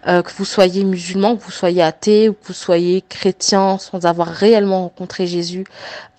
euh, 0.06 0.22
que 0.22 0.30
vous 0.36 0.44
soyez 0.44 0.84
musulman, 0.84 1.36
que 1.36 1.42
vous 1.42 1.50
soyez 1.50 1.82
athée 1.82 2.28
ou 2.28 2.34
que 2.34 2.46
vous 2.46 2.52
soyez 2.52 3.02
chrétien 3.02 3.76
sans 3.78 4.06
avoir 4.06 4.28
réellement 4.28 4.82
rencontré 4.82 5.26
Jésus 5.26 5.64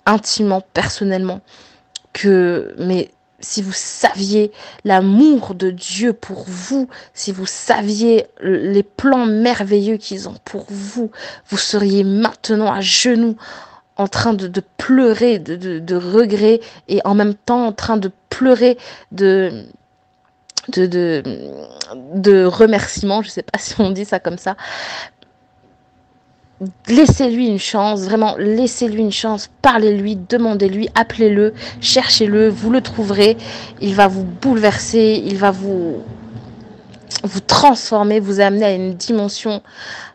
intimement, 0.04 0.62
personnellement, 0.74 1.40
que 2.12 2.74
mais 2.78 3.10
si 3.40 3.62
vous 3.62 3.72
saviez 3.72 4.52
l'amour 4.84 5.54
de 5.54 5.70
Dieu 5.70 6.12
pour 6.12 6.44
vous, 6.46 6.90
si 7.14 7.32
vous 7.32 7.46
saviez 7.46 8.26
les 8.42 8.82
plans 8.82 9.24
merveilleux 9.24 9.96
qu'ils 9.96 10.28
ont 10.28 10.36
pour 10.44 10.66
vous, 10.68 11.10
vous 11.48 11.56
seriez 11.56 12.04
maintenant 12.04 12.70
à 12.70 12.82
genoux 12.82 13.38
en 13.98 14.06
train 14.06 14.32
de, 14.32 14.62
pleurer, 14.76 15.38
de, 15.38 15.96
regrets 15.96 16.60
et 16.88 17.00
en 17.04 17.14
même 17.14 17.34
temps 17.34 17.66
en 17.66 17.72
train 17.72 17.96
de 17.96 18.10
pleurer 18.30 18.78
de 19.12 19.64
remerciements, 22.46 23.22
je 23.22 23.28
sais 23.28 23.42
pas 23.42 23.58
si 23.58 23.74
on 23.80 23.90
dit 23.90 24.04
ça 24.04 24.20
comme 24.20 24.38
ça. 24.38 24.56
Laissez-lui 26.88 27.46
une 27.46 27.60
chance, 27.60 28.00
vraiment, 28.00 28.34
laissez-lui 28.36 29.02
une 29.02 29.12
chance, 29.12 29.48
parlez-lui, 29.62 30.16
demandez-lui, 30.16 30.88
appelez-le, 30.96 31.54
cherchez-le, 31.80 32.48
vous 32.48 32.70
le 32.70 32.80
trouverez. 32.80 33.36
Il 33.80 33.94
va 33.94 34.08
vous 34.08 34.24
bouleverser, 34.24 35.22
il 35.24 35.36
va 35.36 35.52
vous, 35.52 36.02
vous 37.22 37.40
transformer, 37.40 38.18
vous 38.18 38.40
amener 38.40 38.64
à 38.64 38.72
une 38.72 38.94
dimension 38.94 39.62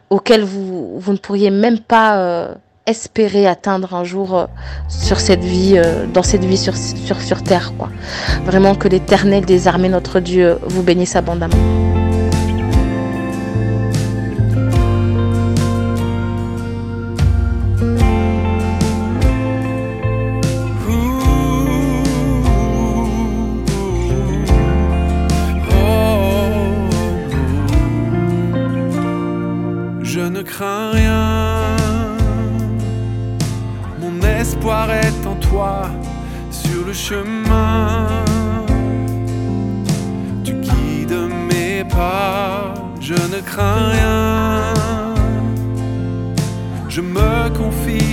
auquel 0.09 0.43
vous, 0.43 0.99
vous 0.99 1.13
ne 1.13 1.17
pourriez 1.17 1.49
même 1.49 1.79
pas 1.79 2.17
euh, 2.17 2.53
espérer 2.85 3.47
atteindre 3.47 3.93
un 3.93 4.03
jour 4.03 4.37
euh, 4.37 4.45
sur 4.89 5.19
cette 5.19 5.43
vie, 5.43 5.73
euh, 5.77 6.05
dans 6.05 6.23
cette 6.23 6.43
vie 6.43 6.57
sur, 6.57 6.75
sur, 6.75 7.21
sur 7.21 7.43
terre. 7.43 7.73
Quoi. 7.77 7.89
Vraiment 8.45 8.75
que 8.75 8.87
l'éternel 8.87 9.45
des 9.45 9.67
armées, 9.67 9.89
notre 9.89 10.19
Dieu, 10.19 10.57
vous 10.67 10.83
bénisse 10.83 11.15
abondamment. 11.15 11.92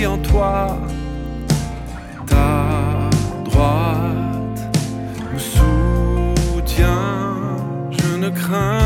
En 0.05 0.17
toi. 0.17 0.77
Ta 2.27 3.09
droite 3.45 4.61
me 5.33 5.39
soutient, 5.39 6.95
je 7.91 8.17
ne 8.17 8.29
crains 8.29 8.80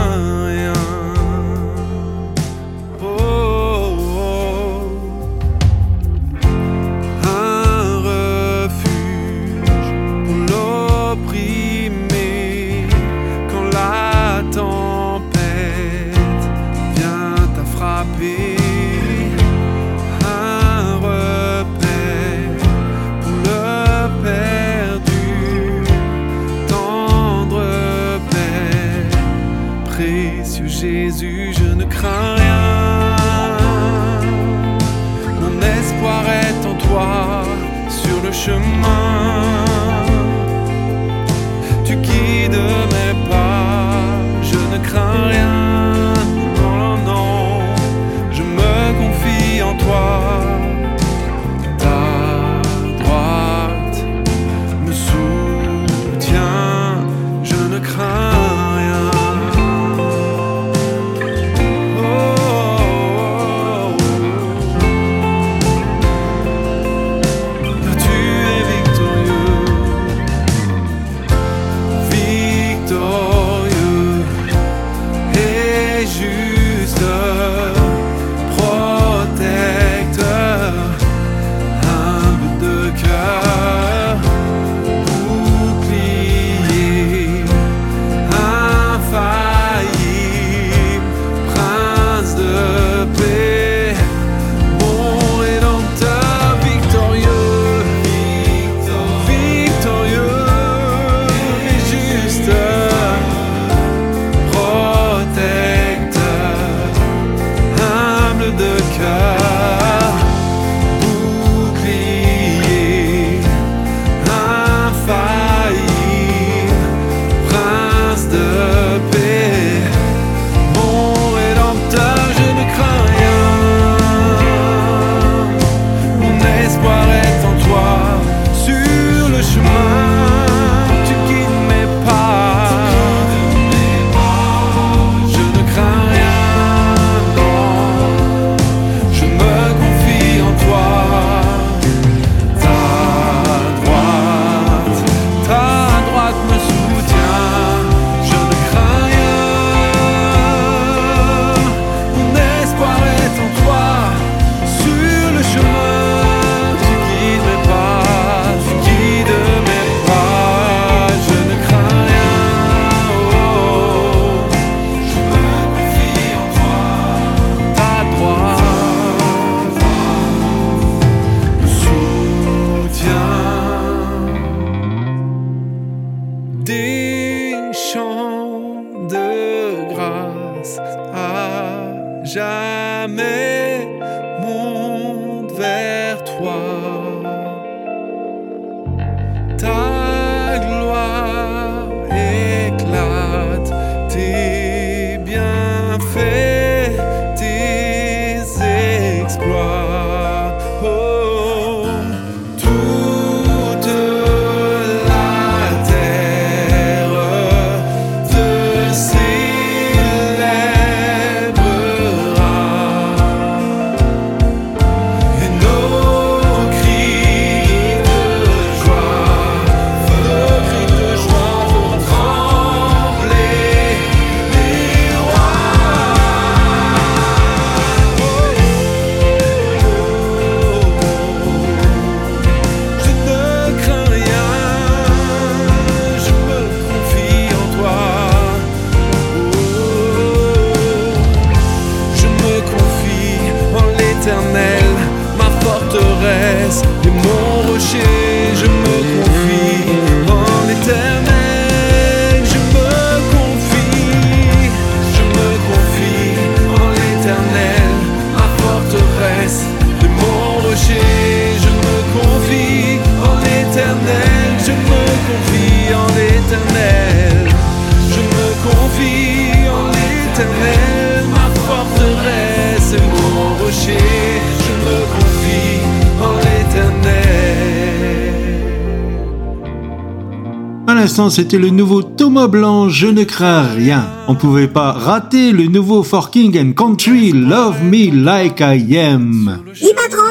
c'était 281.16 281.58
le 281.58 281.70
nouveau 281.70 282.02
Thomas 282.02 282.48
Blanc, 282.48 282.90
Je 282.90 283.08
ne 283.08 283.24
crains 283.24 283.62
rien. 283.62 284.06
On 284.28 284.36
pouvait 284.36 284.68
pas 284.68 284.92
rater 284.92 285.54
le 285.54 285.68
nouveau 285.68 286.04
For 286.04 286.30
King 286.30 286.60
and 286.60 286.74
Country, 286.74 287.32
Love 287.32 287.82
Me 287.84 288.12
Like 288.12 288.60
I 288.60 288.98
Am. 288.98 289.62
Dis 289.74 289.94
patron. 289.94 290.24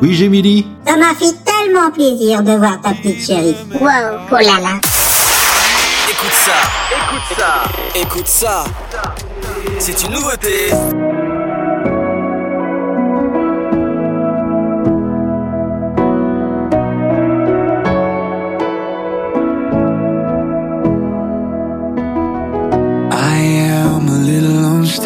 Oui, 0.00 0.14
Gémilie. 0.14 0.66
Ça 0.86 0.96
m'a 0.96 1.14
fait 1.14 1.34
tellement 1.44 1.90
plaisir 1.90 2.42
de 2.42 2.52
voir 2.52 2.80
ta 2.80 2.94
petite 2.94 3.26
chérie. 3.26 3.54
Wow, 3.80 3.88
oh 4.32 4.34
là 4.36 4.60
là. 4.62 4.80
Écoute 6.08 6.32
ça. 6.32 6.52
Écoute 6.96 7.36
ça. 7.36 8.00
Écoute 8.00 8.26
ça. 8.26 8.64
C'est 9.78 10.02
une 10.04 10.14
nouveauté. 10.14 11.19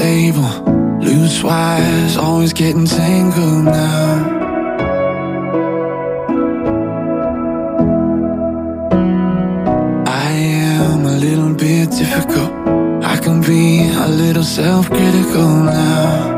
Loose 0.05 1.43
wires 1.43 2.19
always 2.19 2.53
getting 2.53 2.85
tangled 2.85 3.65
now. 3.65 4.29
I 10.07 10.31
am 10.31 11.07
a 11.07 11.17
little 11.17 11.55
bit 11.55 11.91
difficult. 11.91 12.53
I 13.03 13.17
can 13.23 13.41
be 13.41 13.89
a 13.95 14.09
little 14.09 14.43
self-critical 14.43 15.49
now. 15.65 16.34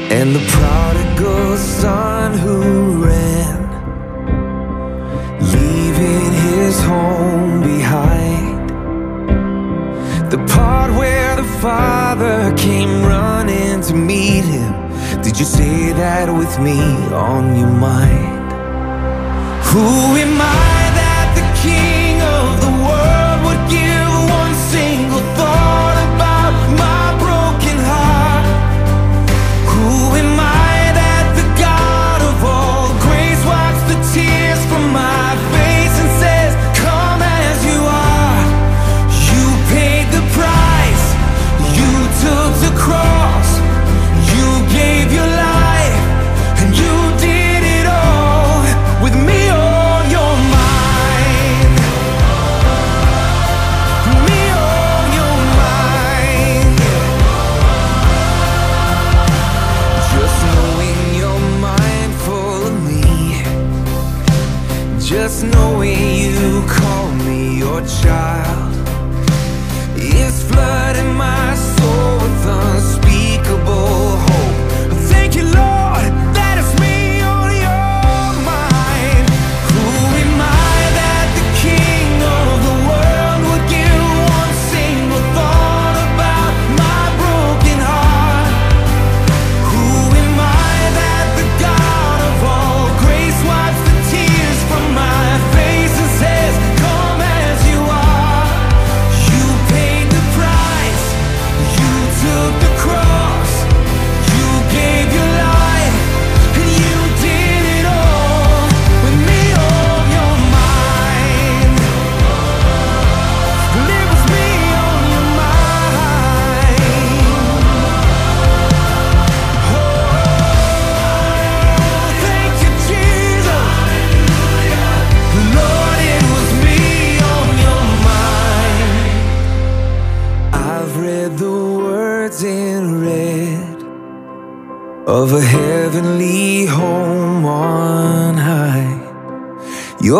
And 0.09 0.33
the 0.33 0.41
prodigal 0.49 1.55
son 1.57 2.35
who 2.39 3.03
ran, 3.05 3.66
The 10.29 10.37
part 10.53 10.91
where 10.91 11.37
the 11.37 11.49
father 11.61 12.53
came 12.57 13.01
running 13.05 13.79
to 13.83 13.93
meet 13.93 14.43
him. 14.43 14.73
Did 15.21 15.39
you 15.39 15.45
say 15.45 15.93
that 15.93 16.29
with 16.29 16.59
me 16.59 16.81
on 17.13 17.55
your 17.57 17.69
mind? 17.69 18.51
Who 19.63 20.17
am 20.17 20.41
I 20.41 20.66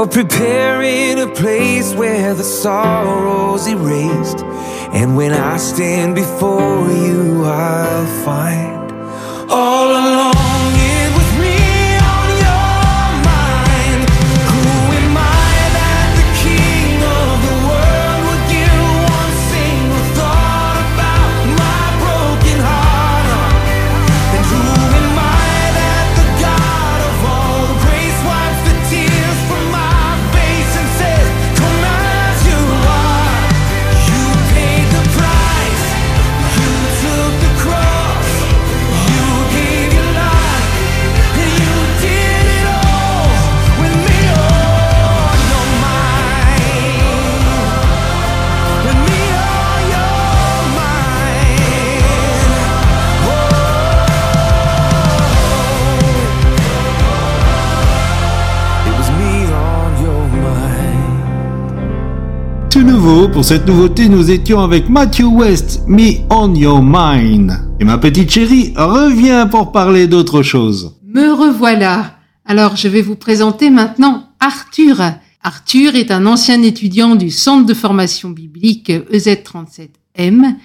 prepared 0.08 0.47
pour 63.38 63.46
cette 63.46 63.68
nouveauté, 63.68 64.10
nous 64.10 64.32
étions 64.32 64.62
avec 64.62 64.90
Matthew 64.90 65.26
West, 65.26 65.84
Me 65.86 66.26
on 66.32 66.56
Your 66.56 66.82
Mind. 66.82 67.52
Et 67.80 67.84
ma 67.84 68.00
petite 68.00 68.32
chérie 68.32 68.74
revient 68.76 69.48
pour 69.52 69.72
parler 69.72 70.08
d'autre 70.08 70.42
chose. 70.42 70.98
Me 71.06 71.32
revoilà. 71.32 72.18
Alors, 72.46 72.76
je 72.76 72.88
vais 72.88 73.04
vous 73.04 73.16
présenter 73.16 73.70
maintenant 73.70 74.30
Arthur. 74.40 75.04
Arthur 75.44 75.94
est 75.94 76.10
un 76.10 76.26
ancien 76.26 76.64
étudiant 76.64 77.14
du 77.14 77.30
Centre 77.30 77.68
de 77.68 77.76
formation 77.76 78.32
biblique 78.32 78.90
E 78.90 79.06
EZ37M 79.14 80.56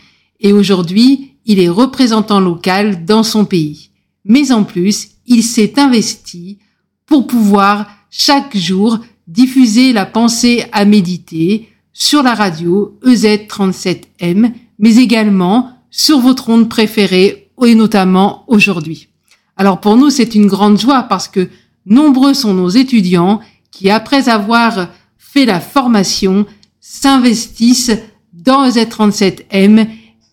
et 0.40 0.54
aujourd'hui, 0.54 1.32
il 1.44 1.60
est 1.60 1.68
représentant 1.68 2.40
local 2.40 3.04
dans 3.04 3.22
son 3.22 3.44
pays. 3.44 3.90
Mais 4.24 4.50
en 4.50 4.64
plus, 4.64 5.08
il 5.26 5.42
s'est 5.42 5.78
investi 5.78 6.56
pour 7.04 7.26
pouvoir 7.26 7.86
chaque 8.08 8.56
jour 8.56 8.98
diffuser 9.28 9.92
la 9.92 10.06
pensée 10.06 10.64
à 10.72 10.86
méditer 10.86 11.68
sur 11.92 12.22
la 12.22 12.34
radio 12.34 12.98
E 13.04 13.14
EZ37M, 13.14 14.52
mais 14.78 14.96
également 14.96 15.70
sur 15.90 16.18
votre 16.18 16.48
onde 16.48 16.68
préférée 16.68 17.50
et 17.64 17.74
notamment 17.74 18.44
aujourd'hui. 18.48 19.08
Alors 19.56 19.80
pour 19.80 19.96
nous, 19.96 20.10
c'est 20.10 20.34
une 20.34 20.46
grande 20.46 20.80
joie 20.80 21.04
parce 21.04 21.28
que 21.28 21.48
nombreux 21.86 22.34
sont 22.34 22.54
nos 22.54 22.70
étudiants 22.70 23.40
qui, 23.70 23.90
après 23.90 24.28
avoir 24.28 24.88
fait 25.18 25.44
la 25.44 25.60
formation, 25.60 26.46
s'investissent 26.80 27.96
dans 28.32 28.66
E 28.66 28.70
EZ37M 28.70 29.88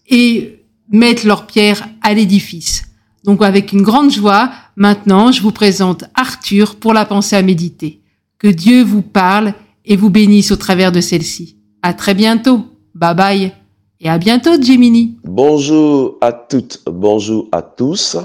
et 0.07 0.63
mettent 0.91 1.23
leur 1.23 1.45
pierre 1.45 1.87
à 2.01 2.13
l'édifice. 2.13 2.83
Donc 3.23 3.43
avec 3.43 3.73
une 3.73 3.81
grande 3.81 4.11
joie, 4.11 4.51
maintenant, 4.75 5.31
je 5.31 5.41
vous 5.41 5.51
présente 5.51 6.05
Arthur 6.15 6.77
pour 6.77 6.93
la 6.93 7.05
pensée 7.05 7.35
à 7.35 7.41
méditer. 7.41 8.01
Que 8.39 8.47
Dieu 8.47 8.83
vous 8.83 9.01
parle 9.01 9.53
et 9.89 9.97
vous 9.97 10.11
bénisse 10.11 10.51
au 10.51 10.55
travers 10.55 10.91
de 10.91 11.01
celle-ci. 11.01 11.57
À 11.81 11.93
très 11.93 12.13
bientôt. 12.13 12.61
Bye 12.93 13.15
bye. 13.15 13.51
Et 13.99 14.07
à 14.07 14.17
bientôt, 14.17 14.61
Gemini. 14.61 15.17
Bonjour 15.25 16.17
à 16.21 16.31
toutes, 16.31 16.81
bonjour 16.85 17.49
à 17.51 17.61
tous. 17.61 18.15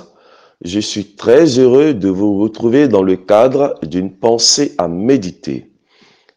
Je 0.62 0.78
suis 0.78 1.16
très 1.16 1.58
heureux 1.58 1.94
de 1.94 2.08
vous 2.08 2.38
retrouver 2.38 2.86
dans 2.86 3.02
le 3.02 3.16
cadre 3.16 3.74
d'une 3.82 4.12
pensée 4.12 4.74
à 4.78 4.86
méditer. 4.88 5.72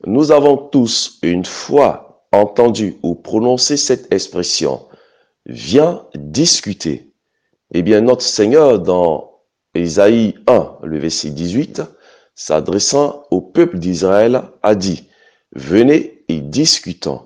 Nous 0.06 0.32
avons 0.32 0.58
tous 0.58 1.20
une 1.22 1.46
fois 1.46 2.26
entendu 2.32 2.96
ou 3.04 3.14
prononcé 3.14 3.78
cette 3.78 4.12
expression. 4.14 4.82
Viens 5.46 6.04
discuter. 6.16 7.12
Eh 7.74 7.82
bien, 7.84 8.02
notre 8.02 8.24
Seigneur, 8.24 8.80
dans 8.80 9.32
Ésaïe 9.76 10.36
1, 10.48 10.78
le 10.84 11.00
verset 11.00 11.30
18, 11.30 11.82
s'adressant 12.36 13.24
au 13.30 13.42
peuple 13.42 13.78
d'Israël, 13.80 14.44
a 14.64 14.76
dit, 14.76 15.07
Venez 15.56 16.24
et 16.28 16.40
discutons. 16.40 17.22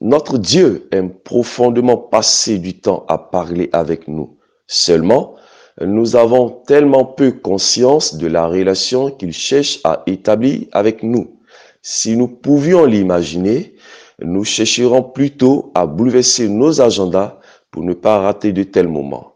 Notre 0.00 0.38
Dieu 0.38 0.88
aime 0.90 1.12
profondément 1.12 1.96
passer 1.96 2.58
du 2.58 2.80
temps 2.80 3.04
à 3.08 3.18
parler 3.18 3.68
avec 3.72 4.08
nous. 4.08 4.38
Seulement, 4.66 5.36
nous 5.80 6.16
avons 6.16 6.50
tellement 6.50 7.04
peu 7.04 7.32
conscience 7.32 8.16
de 8.16 8.26
la 8.26 8.46
relation 8.46 9.10
qu'il 9.10 9.32
cherche 9.32 9.80
à 9.84 10.02
établir 10.06 10.66
avec 10.72 11.02
nous. 11.02 11.38
Si 11.82 12.16
nous 12.16 12.28
pouvions 12.28 12.84
l'imaginer, 12.84 13.74
nous 14.20 14.44
chercherons 14.44 15.02
plutôt 15.02 15.72
à 15.74 15.86
bouleverser 15.86 16.48
nos 16.48 16.80
agendas 16.80 17.38
pour 17.70 17.82
ne 17.82 17.94
pas 17.94 18.18
rater 18.18 18.52
de 18.52 18.62
tels 18.62 18.88
moments. 18.88 19.34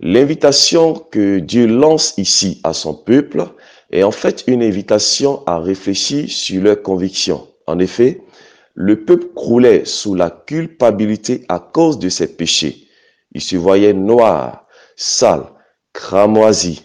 L'invitation 0.00 0.94
que 0.94 1.38
Dieu 1.38 1.66
lance 1.66 2.14
ici 2.18 2.60
à 2.64 2.72
son 2.72 2.94
peuple 2.94 3.44
est 3.94 4.02
en 4.02 4.10
fait 4.10 4.42
une 4.48 4.62
invitation 4.62 5.44
à 5.46 5.58
réfléchir 5.58 6.28
sur 6.28 6.60
leurs 6.60 6.82
convictions. 6.82 7.46
En 7.68 7.78
effet, 7.78 8.22
le 8.74 9.04
peuple 9.04 9.28
croulait 9.36 9.84
sous 9.84 10.16
la 10.16 10.30
culpabilité 10.30 11.44
à 11.48 11.60
cause 11.60 12.00
de 12.00 12.08
ses 12.08 12.26
péchés. 12.26 12.88
Il 13.32 13.40
se 13.40 13.56
voyait 13.56 13.92
noir, 13.92 14.66
sale, 14.96 15.44
cramoisi. 15.92 16.82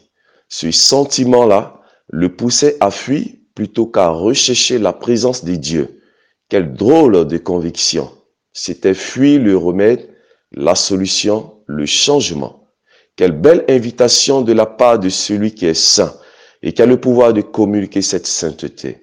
Ce 0.50 0.70
sentiment-là 0.70 1.82
le 2.10 2.36
poussait 2.36 2.78
à 2.80 2.92
fuir 2.92 3.26
plutôt 3.56 3.88
qu'à 3.88 4.10
rechercher 4.10 4.78
la 4.78 4.94
présence 4.94 5.44
de 5.44 5.56
Dieu. 5.56 6.02
Quelle 6.48 6.74
drôle 6.74 7.26
de 7.26 7.38
conviction. 7.40 8.12
C'était 8.54 8.94
fuir 8.94 9.42
le 9.42 9.58
remède, 9.58 10.10
la 10.52 10.76
solution, 10.76 11.56
le 11.66 11.88
changement. 11.88 12.68
Quelle 13.16 13.32
belle 13.32 13.66
invitation 13.68 14.42
de 14.42 14.54
la 14.54 14.68
part 14.68 15.00
de 15.00 15.10
celui 15.10 15.54
qui 15.56 15.66
est 15.66 15.74
saint 15.74 16.14
et 16.62 16.74
qui 16.74 16.82
a 16.82 16.86
le 16.86 17.00
pouvoir 17.00 17.34
de 17.34 17.42
communiquer 17.42 18.02
cette 18.02 18.28
sainteté. 18.28 19.02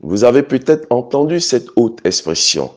Vous 0.00 0.24
avez 0.24 0.42
peut-être 0.42 0.86
entendu 0.90 1.40
cette 1.40 1.68
haute 1.76 2.00
expression. 2.04 2.70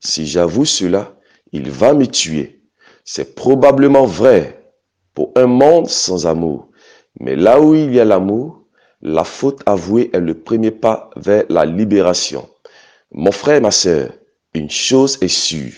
Si 0.00 0.26
j'avoue 0.26 0.64
cela, 0.64 1.16
il 1.52 1.70
va 1.70 1.94
me 1.94 2.06
tuer. 2.06 2.62
C'est 3.04 3.34
probablement 3.34 4.04
vrai 4.04 4.62
pour 5.14 5.32
un 5.34 5.46
monde 5.46 5.88
sans 5.88 6.26
amour. 6.26 6.68
Mais 7.20 7.36
là 7.36 7.60
où 7.60 7.74
il 7.74 7.94
y 7.94 8.00
a 8.00 8.04
l'amour, 8.04 8.62
la 9.00 9.24
faute 9.24 9.62
avouée 9.66 10.10
est 10.12 10.20
le 10.20 10.34
premier 10.34 10.70
pas 10.70 11.10
vers 11.16 11.44
la 11.48 11.64
libération. 11.64 12.48
Mon 13.12 13.32
frère, 13.32 13.62
ma 13.62 13.70
sœur, 13.70 14.10
une 14.54 14.70
chose 14.70 15.18
est 15.22 15.28
sûre. 15.28 15.72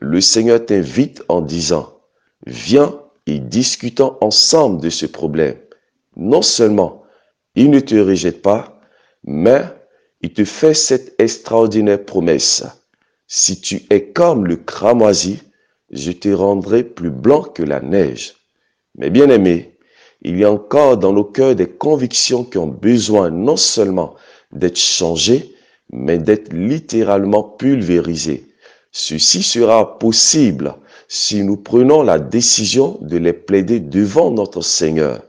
Le 0.00 0.20
Seigneur 0.20 0.64
t'invite 0.64 1.22
en 1.28 1.40
disant, 1.40 1.98
viens 2.46 3.00
et 3.26 3.40
discutons 3.40 4.16
ensemble 4.20 4.80
de 4.80 4.90
ce 4.90 5.06
problème. 5.06 5.56
Non 6.16 6.42
seulement 6.42 7.02
il 7.58 7.70
ne 7.70 7.80
te 7.80 7.96
rejette 7.96 8.40
pas, 8.40 8.80
mais 9.24 9.64
il 10.20 10.32
te 10.32 10.44
fait 10.44 10.74
cette 10.74 11.20
extraordinaire 11.20 12.04
promesse. 12.04 12.64
Si 13.26 13.60
tu 13.60 13.82
es 13.90 14.04
comme 14.04 14.46
le 14.46 14.56
cramoisi, 14.56 15.42
je 15.90 16.12
te 16.12 16.28
rendrai 16.28 16.84
plus 16.84 17.10
blanc 17.10 17.42
que 17.42 17.64
la 17.64 17.80
neige. 17.80 18.34
Mais 18.96 19.10
bien 19.10 19.28
aimé, 19.28 19.76
il 20.22 20.38
y 20.38 20.44
a 20.44 20.52
encore 20.52 20.98
dans 20.98 21.12
nos 21.12 21.24
cœurs 21.24 21.56
des 21.56 21.68
convictions 21.68 22.44
qui 22.44 22.58
ont 22.58 22.68
besoin 22.68 23.30
non 23.30 23.56
seulement 23.56 24.14
d'être 24.52 24.78
changées, 24.78 25.52
mais 25.90 26.18
d'être 26.18 26.52
littéralement 26.52 27.42
pulvérisées. 27.42 28.46
Ceci 28.92 29.42
sera 29.42 29.98
possible 29.98 30.76
si 31.08 31.42
nous 31.42 31.56
prenons 31.56 32.02
la 32.02 32.20
décision 32.20 32.98
de 33.00 33.16
les 33.16 33.32
plaider 33.32 33.80
devant 33.80 34.30
notre 34.30 34.62
Seigneur. 34.62 35.22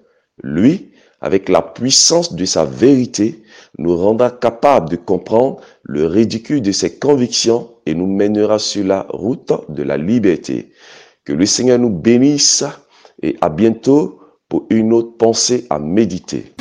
Lui, 0.44 0.89
avec 1.22 1.50
la 1.50 1.62
puissance 1.62 2.34
de 2.34 2.46
sa 2.46 2.66
vérité, 2.66 3.44
nous 3.78 3.96
rendra 3.96 4.32
capables 4.32 4.90
de 4.90 4.96
comprendre 4.96 5.60
le 5.84 6.06
ridicule 6.06 6.62
de 6.62 6.72
ses 6.72 6.98
convictions 6.98 7.70
et 7.86 7.94
nous 7.94 8.08
mènera 8.08 8.60
sur 8.60 8.86
la 8.86 9.06
route 9.10 9.52
de 9.70 9.84
la 9.84 9.98
liberté. 9.98 10.72
Que 11.26 11.34
le 11.34 11.46
Seigneur 11.46 11.80
nous 11.80 11.90
bénisse 11.90 12.64
et 13.22 13.36
à 13.42 13.50
bientôt 13.50 14.20
pour 14.48 14.66
une 14.70 14.94
autre 14.94 15.18
pensée 15.18 15.68
à 15.70 15.78
méditer. 15.80 16.54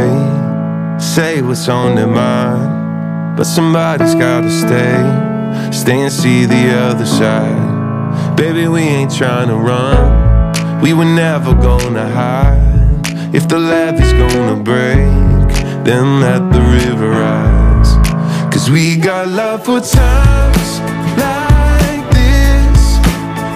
say 0.99 1.41
what's 1.41 1.69
on 1.69 1.95
their 1.95 2.09
mind. 2.09 3.37
But 3.37 3.45
somebody's 3.47 4.17
gotta 4.17 4.51
stay, 4.51 4.99
stay 5.71 6.03
and 6.03 6.11
see 6.11 6.45
the 6.45 6.75
other 6.75 7.07
side. 7.07 8.35
Baby, 8.37 8.67
we 8.67 8.81
ain't 8.81 9.17
trying 9.17 9.47
to 9.47 9.55
run. 9.55 10.20
We 10.83 10.95
were 10.95 11.05
never 11.05 11.55
gonna 11.55 12.09
hide. 12.09 13.05
If 13.35 13.47
the 13.49 13.59
levee's 13.59 14.13
gonna 14.15 14.57
break, 14.57 15.53
then 15.85 16.21
let 16.21 16.51
the 16.53 16.61
river 16.61 17.11
rise. 17.11 17.93
Cause 18.53 18.71
we 18.71 18.97
got 18.97 19.29
love 19.29 19.65
for 19.65 19.81
times 19.81 20.81
like 21.21 22.05
this. 22.11 22.99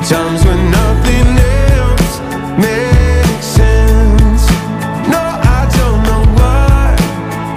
Times 0.09 0.45
when 0.45 0.71
nothing 0.71 1.29
else 1.81 2.21
makes 2.61 3.47
sense. 3.47 4.43
No, 5.09 5.23
I 5.59 5.67
don't 5.79 6.01
know 6.09 6.25
what 6.39 6.97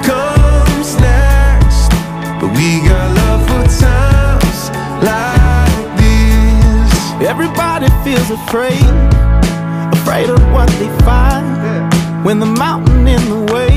comes 0.09 0.95
next. 0.99 1.91
But 2.39 2.49
we 2.55 2.87
got 2.87 3.07
love 3.21 3.41
for 3.49 3.63
times 3.83 4.71
like 5.03 5.87
this. 5.99 7.29
Everybody 7.29 7.87
feels 8.03 8.31
afraid, 8.31 8.87
afraid 10.07 10.29
of 10.29 10.41
what 10.53 10.69
they 10.79 10.87
find. 11.03 11.45
When 12.23 12.39
the 12.39 12.45
mountain 12.45 13.05
in 13.07 13.23
the 13.29 13.53
way 13.53 13.75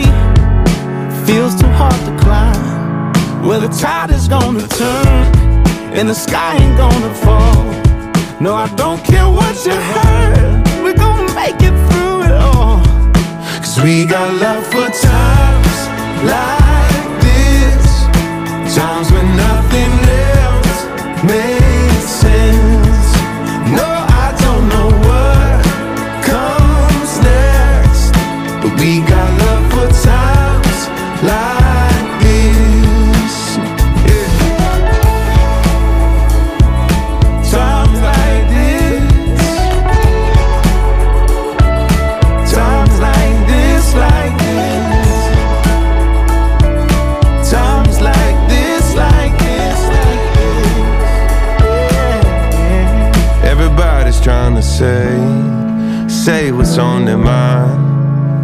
feels 1.27 1.61
too 1.61 1.73
hard 1.81 2.01
to 2.07 2.13
climb. 2.25 3.13
Well, 3.47 3.61
the 3.61 3.69
tide 3.69 4.11
is 4.11 4.29
gonna 4.29 4.67
turn, 4.69 5.25
and 5.97 6.09
the 6.09 6.15
sky 6.15 6.55
ain't 6.57 6.77
gonna 6.79 7.15
fall. 7.25 7.65
No, 8.41 8.55
I 8.55 8.69
don't 8.77 9.03
care 9.05 9.29
what 9.29 9.55
you 9.67 9.75
heard, 9.75 10.63
we're 10.85 11.01
gonna 11.07 11.35
make 11.35 11.61
it 11.69 11.77
through 11.89 12.23
it 12.27 12.33
all. 12.33 12.81
Cause 13.63 13.81
we 13.83 14.07
got 14.07 14.29
love 14.41 14.65
for 14.73 14.89
times 15.11 15.79
like 16.33 17.09
this. 17.27 17.87
Times 18.77 19.11
when 19.11 19.27
nothing 19.37 19.60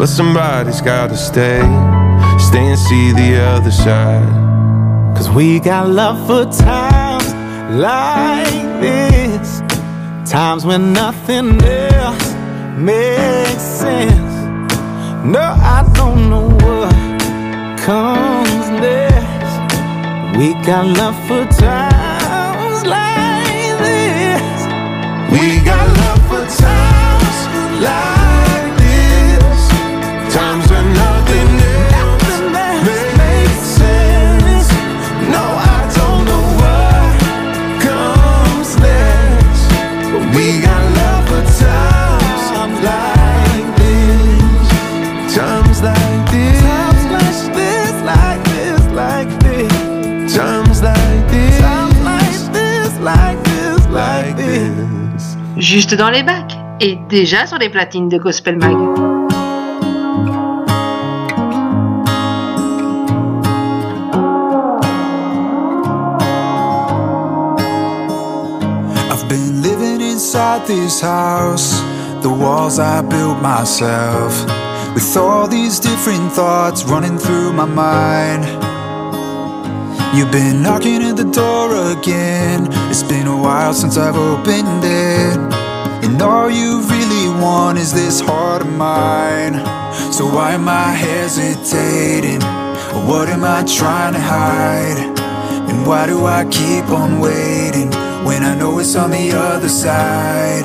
But 0.07 0.13
somebody's 0.13 0.81
gotta 0.81 1.17
stay, 1.17 1.59
stay 2.39 2.65
and 2.65 2.79
see 2.79 3.11
the 3.11 3.43
other 3.43 3.73
side. 3.73 4.23
Cause 5.17 5.29
we 5.29 5.59
got 5.59 5.89
love 5.89 6.19
for 6.29 6.45
times 6.45 7.35
like 7.75 8.81
this. 8.81 9.63
Times 10.25 10.65
when 10.65 10.93
nothing 10.93 11.61
else 11.61 12.35
makes 12.79 13.65
sense. 13.83 14.35
No, 15.25 15.41
I 15.41 15.83
don't 15.97 16.31
know 16.31 16.51
what 16.51 16.95
comes 17.81 18.71
next. 18.79 19.55
We 20.39 20.55
got 20.65 20.87
love 20.87 21.19
for 21.27 21.45
times 21.61 22.87
like 22.87 23.79
this. 23.83 24.61
We 25.33 25.65
got 25.65 25.85
love 25.99 26.16
Juste 55.77 55.95
dans 55.95 56.09
les 56.09 56.23
bacs 56.23 56.57
et 56.81 56.99
déjà 57.11 57.45
sur 57.45 57.59
les 57.59 57.69
platines 57.69 58.09
de 58.09 58.17
Gospel 58.17 58.57
Mag. 58.57 58.73
I've 69.11 69.29
been 69.29 69.61
living 69.61 70.01
inside 70.01 70.67
this 70.67 71.03
house, 71.03 71.79
the 72.23 72.31
walls 72.31 72.79
I 72.79 73.03
built 73.03 73.43
myself, 73.43 74.47
with 74.95 75.15
all 75.15 75.47
these 75.47 75.79
different 75.79 76.33
thoughts 76.33 76.85
running 76.87 77.19
through 77.19 77.53
my 77.53 77.67
mind. 77.67 78.47
You've 80.15 80.33
been 80.33 80.63
knocking 80.63 81.03
at 81.03 81.19
the 81.19 81.31
door 81.31 81.93
again. 81.93 82.67
It's 82.89 83.03
been 83.03 83.27
a 83.27 83.37
while 83.37 83.75
since 83.75 83.99
I've 83.99 84.17
opened 84.17 84.83
it. 84.83 85.36
And 86.17 86.23
all 86.23 86.51
you 86.51 86.81
really 86.81 87.29
want 87.29 87.77
is 87.77 87.93
this 87.93 88.21
heart 88.21 88.63
of 88.63 88.73
mine. 88.73 89.53
So 90.11 90.25
why 90.25 90.53
am 90.53 90.67
I 90.67 90.89
hesitating? 90.93 92.41
What 93.07 93.29
am 93.29 93.45
I 93.45 93.63
trying 93.65 94.15
to 94.15 94.21
hide? 94.21 94.97
And 95.69 95.87
why 95.87 96.07
do 96.07 96.25
I 96.25 96.47
keep 96.47 96.89
on 96.89 97.21
waiting 97.21 97.91
when 98.25 98.43
I 98.43 98.55
know 98.59 98.79
it's 98.79 98.97
on 98.97 99.11
the 99.11 99.33
other 99.33 99.69
side? 99.69 100.65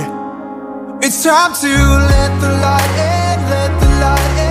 It's 1.04 1.22
time 1.22 1.54
to 1.54 1.68
let 1.68 2.32
the 2.40 2.52
light 2.66 2.94
in, 3.12 3.50
let 3.50 3.82
the 3.82 3.88
light 4.00 4.46
in. 4.46 4.51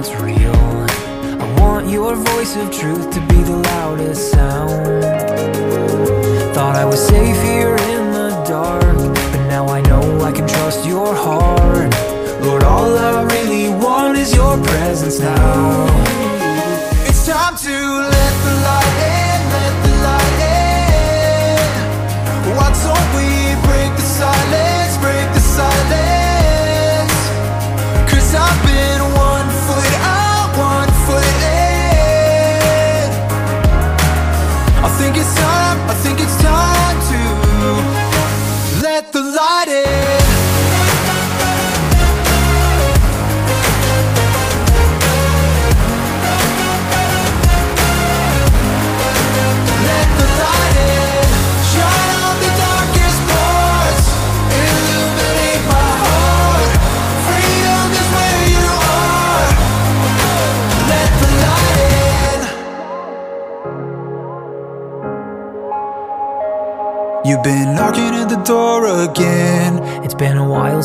That's 0.00 0.14
real. 0.22 0.54
I 1.42 1.60
want 1.60 1.88
your 1.88 2.14
voice 2.14 2.54
of 2.54 2.70
truth 2.70 3.10
to 3.10 3.20
be 3.26 3.42
the 3.42 3.56
loudest 3.56 4.30
sound. 4.30 5.02
Thought 6.54 6.76
I 6.76 6.84
was 6.84 7.04
safe 7.04 7.36
here 7.42 7.74
in 7.74 8.12
the 8.12 8.30
dark, 8.46 8.96
but 9.32 9.48
now 9.48 9.66
I 9.66 9.80
know 9.80 10.20
I 10.20 10.30
can 10.30 10.46
trust 10.46 10.86
your 10.86 11.12
heart. 11.16 11.92
Lord, 12.44 12.62
all 12.62 12.96
I 12.96 13.24
really 13.24 13.70
want 13.70 14.16
is 14.16 14.32
your 14.32 14.56
presence 14.62 15.18
now. 15.18 16.07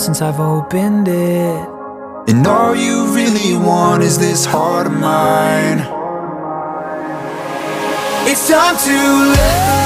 since 0.04 0.22
I've 0.22 0.42
opened 0.42 1.08
it. 1.08 1.70
And 2.28 2.46
all 2.46 2.76
you 2.76 3.16
really 3.16 3.56
want 3.56 4.04
is 4.04 4.20
this 4.20 4.44
heart 4.44 4.86
of 4.88 4.92
mine. 4.92 5.80
It's 8.28 8.50
time 8.50 8.76
to 8.76 9.32
let 9.32 9.83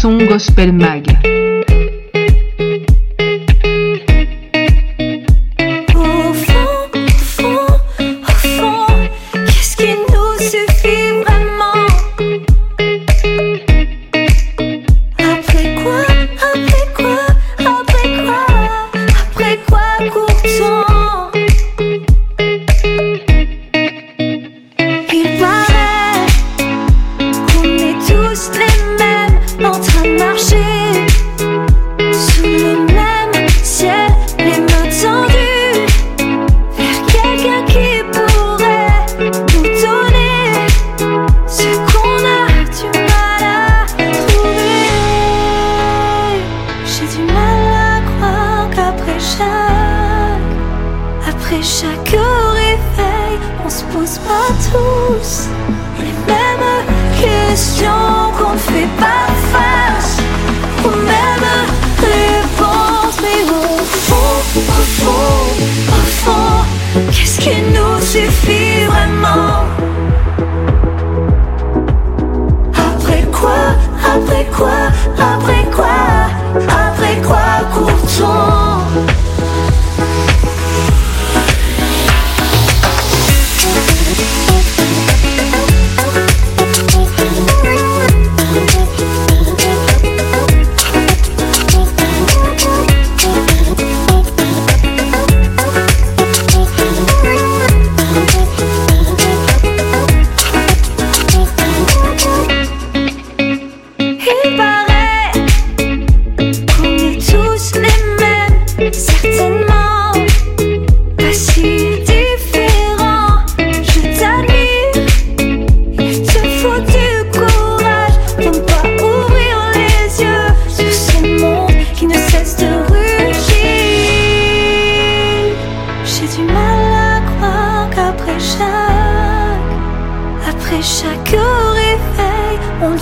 Son 0.00 0.16
Gospel 0.26 0.72
Mag. 0.72 1.39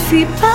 Sipa. 0.08 0.47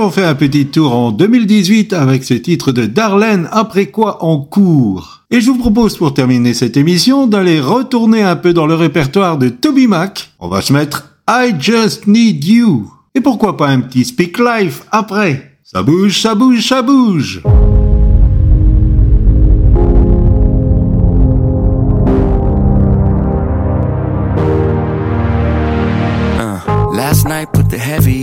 avons 0.00 0.10
fait 0.10 0.24
un 0.24 0.34
petit 0.34 0.66
tour 0.66 0.94
en 0.94 1.12
2018 1.12 1.92
avec 1.92 2.24
ce 2.24 2.32
titre 2.32 2.72
de 2.72 2.86
Darlene, 2.86 3.50
après 3.52 3.86
quoi 3.86 4.24
en 4.24 4.38
cours. 4.38 5.24
Et 5.30 5.42
je 5.42 5.50
vous 5.50 5.58
propose 5.58 5.98
pour 5.98 6.14
terminer 6.14 6.54
cette 6.54 6.78
émission 6.78 7.26
d'aller 7.26 7.60
retourner 7.60 8.22
un 8.22 8.36
peu 8.36 8.54
dans 8.54 8.66
le 8.66 8.74
répertoire 8.74 9.36
de 9.36 9.50
Toby 9.50 9.88
Mac. 9.88 10.30
On 10.38 10.48
va 10.48 10.62
se 10.62 10.72
mettre 10.72 11.16
I 11.28 11.52
Just 11.58 12.06
Need 12.06 12.42
You. 12.42 12.90
Et 13.14 13.20
pourquoi 13.20 13.58
pas 13.58 13.68
un 13.68 13.80
petit 13.80 14.06
Speak 14.06 14.38
Life 14.38 14.84
après 14.90 15.58
Ça 15.64 15.82
bouge, 15.82 16.18
ça 16.18 16.34
bouge, 16.34 16.66
ça 16.66 16.80
bouge. 16.80 17.42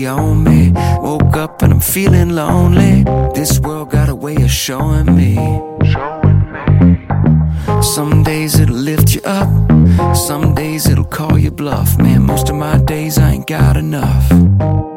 on 0.07 0.43
me. 0.43 0.71
Woke 1.01 1.35
up 1.37 1.61
and 1.61 1.73
I'm 1.73 1.79
feeling 1.79 2.29
lonely. 2.29 3.03
This 3.33 3.59
world 3.59 3.91
got 3.91 4.09
a 4.09 4.15
way 4.15 4.35
of 4.35 4.51
showing 4.51 5.15
me. 5.15 5.35
Some 7.81 8.23
days 8.23 8.59
it'll 8.59 8.75
lift 8.75 9.13
you 9.13 9.21
up, 9.23 9.49
some 10.15 10.55
days 10.55 10.87
it'll 10.87 11.05
call 11.05 11.37
you 11.37 11.51
bluff. 11.51 11.97
Man, 11.97 12.23
most 12.23 12.49
of 12.49 12.55
my 12.55 12.77
days 12.77 13.17
I 13.17 13.31
ain't 13.31 13.47
got 13.47 13.77
enough. 13.77 14.96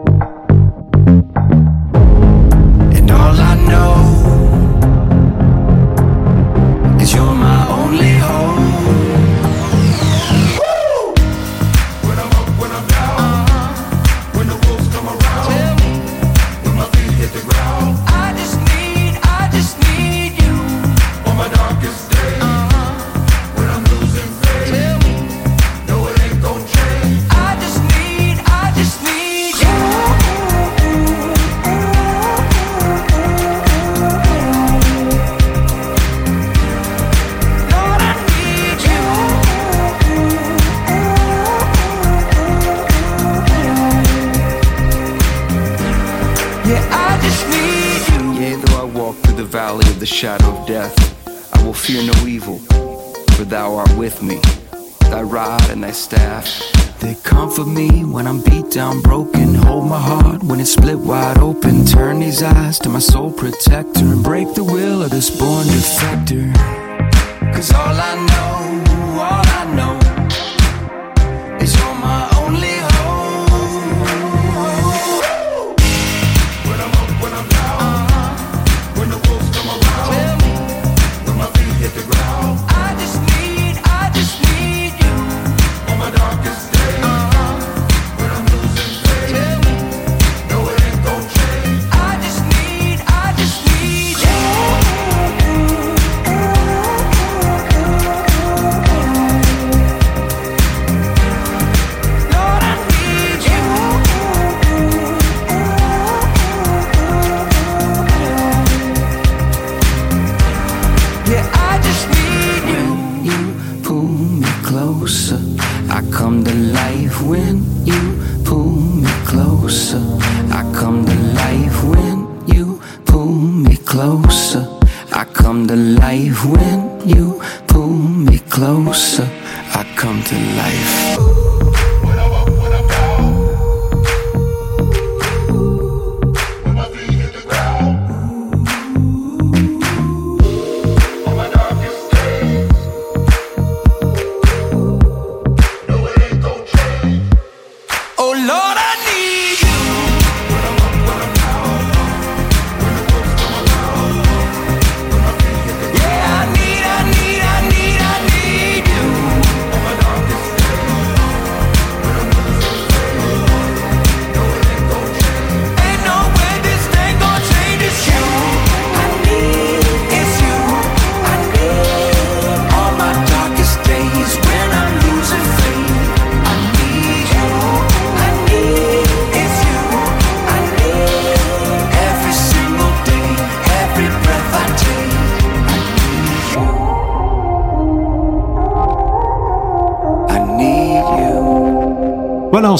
I'm 58.80 59.02
broke. 59.02 59.29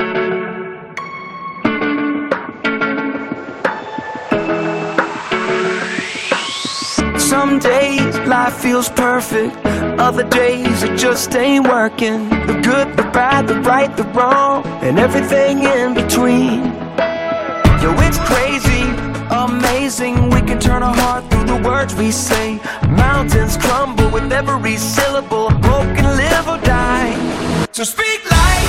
Some 7.18 7.60
days 7.60 8.18
life 8.28 8.54
feels 8.56 8.90
perfect, 8.90 9.56
other 10.00 10.24
days 10.24 10.84
it 10.84 10.98
just 10.98 11.36
ain't 11.36 11.68
working. 11.68 12.28
good, 12.70 12.96
the 12.96 13.08
bad, 13.18 13.48
the 13.48 13.60
right, 13.62 13.92
the 13.98 14.04
wrong, 14.16 14.64
and 14.86 15.00
everything 15.00 15.64
in 15.64 15.94
between. 15.94 16.58
Yo, 17.82 17.90
it's 18.06 18.20
crazy, 18.32 18.84
amazing. 19.46 20.16
We 20.30 20.42
can 20.50 20.60
turn 20.60 20.84
our 20.84 20.96
heart 21.04 21.24
through 21.30 21.48
the 21.54 21.60
words 21.68 21.96
we 21.96 22.12
say. 22.12 22.60
Mountains 23.06 23.58
crumble 23.58 24.10
with 24.12 24.32
every 24.32 24.78
syllable. 24.78 25.50
Broken, 25.68 26.06
live 26.22 26.48
or 26.54 26.60
die. 26.76 27.14
So 27.72 27.84
speak 27.84 28.20
life. 28.30 28.69